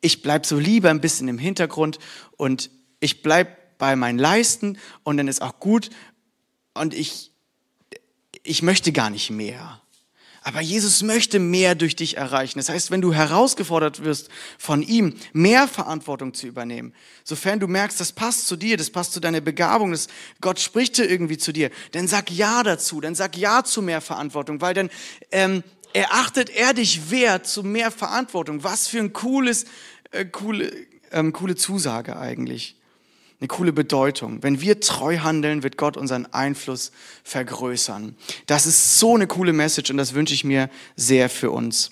[0.02, 2.00] ich bleib so lieber ein bisschen im Hintergrund
[2.38, 5.90] und ich bleib bei meinen Leisten und dann ist auch gut
[6.74, 7.32] und ich,
[8.44, 9.82] ich möchte gar nicht mehr.
[10.44, 12.58] Aber Jesus möchte mehr durch dich erreichen.
[12.58, 18.00] Das heißt, wenn du herausgefordert wirst von ihm, mehr Verantwortung zu übernehmen, sofern du merkst,
[18.00, 20.08] das passt zu dir, das passt zu deiner Begabung, das,
[20.42, 24.02] Gott spricht dir irgendwie zu dir, dann sag Ja dazu, dann sag Ja zu mehr
[24.02, 24.90] Verantwortung, weil dann
[25.32, 28.64] ähm, erachtet er dich wert zu mehr Verantwortung.
[28.64, 29.66] Was für ein cooles,
[30.12, 30.72] äh, coole,
[31.12, 32.76] ähm, coole Zusage eigentlich
[33.42, 34.44] eine coole Bedeutung.
[34.44, 36.92] Wenn wir treu handeln, wird Gott unseren Einfluss
[37.24, 38.16] vergrößern.
[38.46, 41.92] Das ist so eine coole Message und das wünsche ich mir sehr für uns.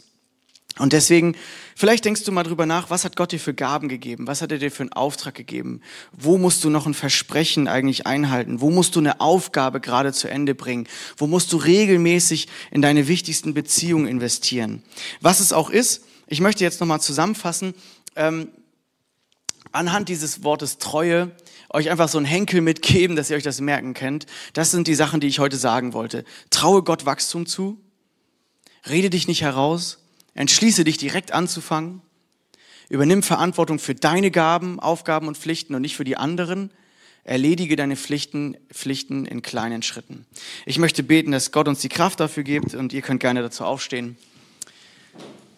[0.79, 1.35] Und deswegen,
[1.75, 4.27] vielleicht denkst du mal drüber nach, was hat Gott dir für Gaben gegeben?
[4.27, 5.81] Was hat er dir für einen Auftrag gegeben?
[6.11, 8.61] Wo musst du noch ein Versprechen eigentlich einhalten?
[8.61, 10.87] Wo musst du eine Aufgabe gerade zu Ende bringen?
[11.17, 14.81] Wo musst du regelmäßig in deine wichtigsten Beziehungen investieren?
[15.21, 17.73] Was es auch ist, ich möchte jetzt nochmal zusammenfassen.
[18.15, 18.49] Ähm,
[19.71, 21.31] anhand dieses Wortes Treue
[21.71, 24.25] euch einfach so einen Henkel mitgeben, dass ihr euch das merken könnt.
[24.53, 26.25] Das sind die Sachen, die ich heute sagen wollte.
[26.49, 27.79] Traue Gott Wachstum zu.
[28.87, 29.98] Rede dich nicht heraus.
[30.39, 32.01] Entschließe dich direkt anzufangen.
[32.89, 36.71] Übernimm Verantwortung für deine Gaben, Aufgaben und Pflichten und nicht für die anderen.
[37.23, 40.25] Erledige deine Pflichten, Pflichten in kleinen Schritten.
[40.65, 43.63] Ich möchte beten, dass Gott uns die Kraft dafür gibt und ihr könnt gerne dazu
[43.63, 44.17] aufstehen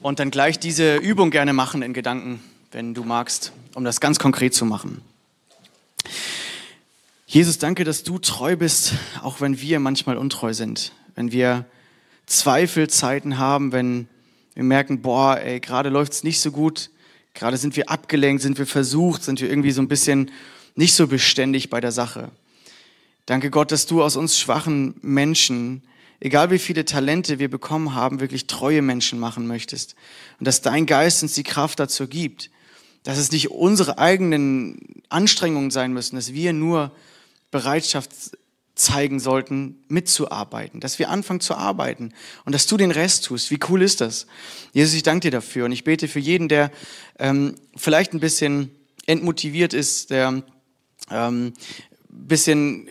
[0.02, 4.18] und dann gleich diese Übung gerne machen in Gedanken wenn du magst, um das ganz
[4.18, 5.02] konkret zu machen.
[7.28, 10.94] Jesus, danke, dass du treu bist, auch wenn wir manchmal untreu sind.
[11.16, 11.66] Wenn wir
[12.26, 14.08] Zweifelzeiten haben, wenn
[14.54, 16.90] wir merken, boah, ey, gerade läuft es nicht so gut,
[17.34, 20.32] gerade sind wir abgelenkt, sind wir versucht, sind wir irgendwie so ein bisschen
[20.76, 22.30] nicht so beständig bei der Sache.
[23.26, 25.84] Danke Gott, dass du aus uns schwachen Menschen
[26.24, 29.96] egal wie viele Talente wir bekommen haben, wirklich treue Menschen machen möchtest.
[30.40, 32.52] Und dass dein Geist uns die Kraft dazu gibt
[33.04, 34.78] dass es nicht unsere eigenen
[35.10, 36.92] Anstrengungen sein müssen, dass wir nur
[37.50, 38.12] Bereitschaft
[38.82, 42.14] zeigen sollten, mitzuarbeiten, dass wir anfangen zu arbeiten
[42.46, 43.52] und dass du den Rest tust.
[43.52, 44.28] Wie cool ist das?
[44.74, 46.72] Jesus, ich danke dir dafür und ich bete für jeden, der
[47.20, 48.72] ähm, vielleicht ein bisschen
[49.06, 50.44] entmotiviert ist, der
[51.10, 51.54] ähm,
[52.10, 52.88] bisschen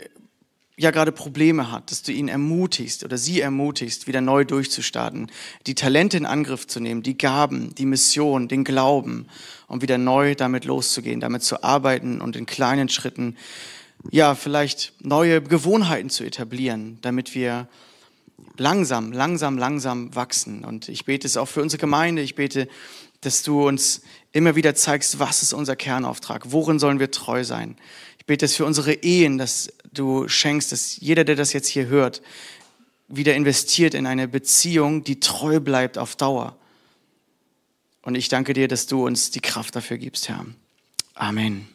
[0.76, 5.30] ja gerade Probleme hat, dass du ihn ermutigst oder sie ermutigst, wieder neu durchzustarten,
[5.66, 9.26] die Talente in Angriff zu nehmen, die Gaben, die Mission, den Glauben,
[9.66, 13.36] um wieder neu damit loszugehen, damit zu arbeiten und in kleinen Schritten,
[14.10, 17.68] ja, vielleicht neue Gewohnheiten zu etablieren, damit wir
[18.56, 20.64] langsam, langsam, langsam wachsen.
[20.64, 22.22] Und ich bete es auch für unsere Gemeinde.
[22.22, 22.68] Ich bete,
[23.20, 27.76] dass du uns immer wieder zeigst, was ist unser Kernauftrag, worin sollen wir treu sein.
[28.18, 31.86] Ich bete es für unsere Ehen, dass du schenkst, dass jeder, der das jetzt hier
[31.86, 32.22] hört,
[33.08, 36.56] wieder investiert in eine Beziehung, die treu bleibt auf Dauer.
[38.02, 40.46] Und ich danke dir, dass du uns die Kraft dafür gibst, Herr.
[41.14, 41.68] Amen.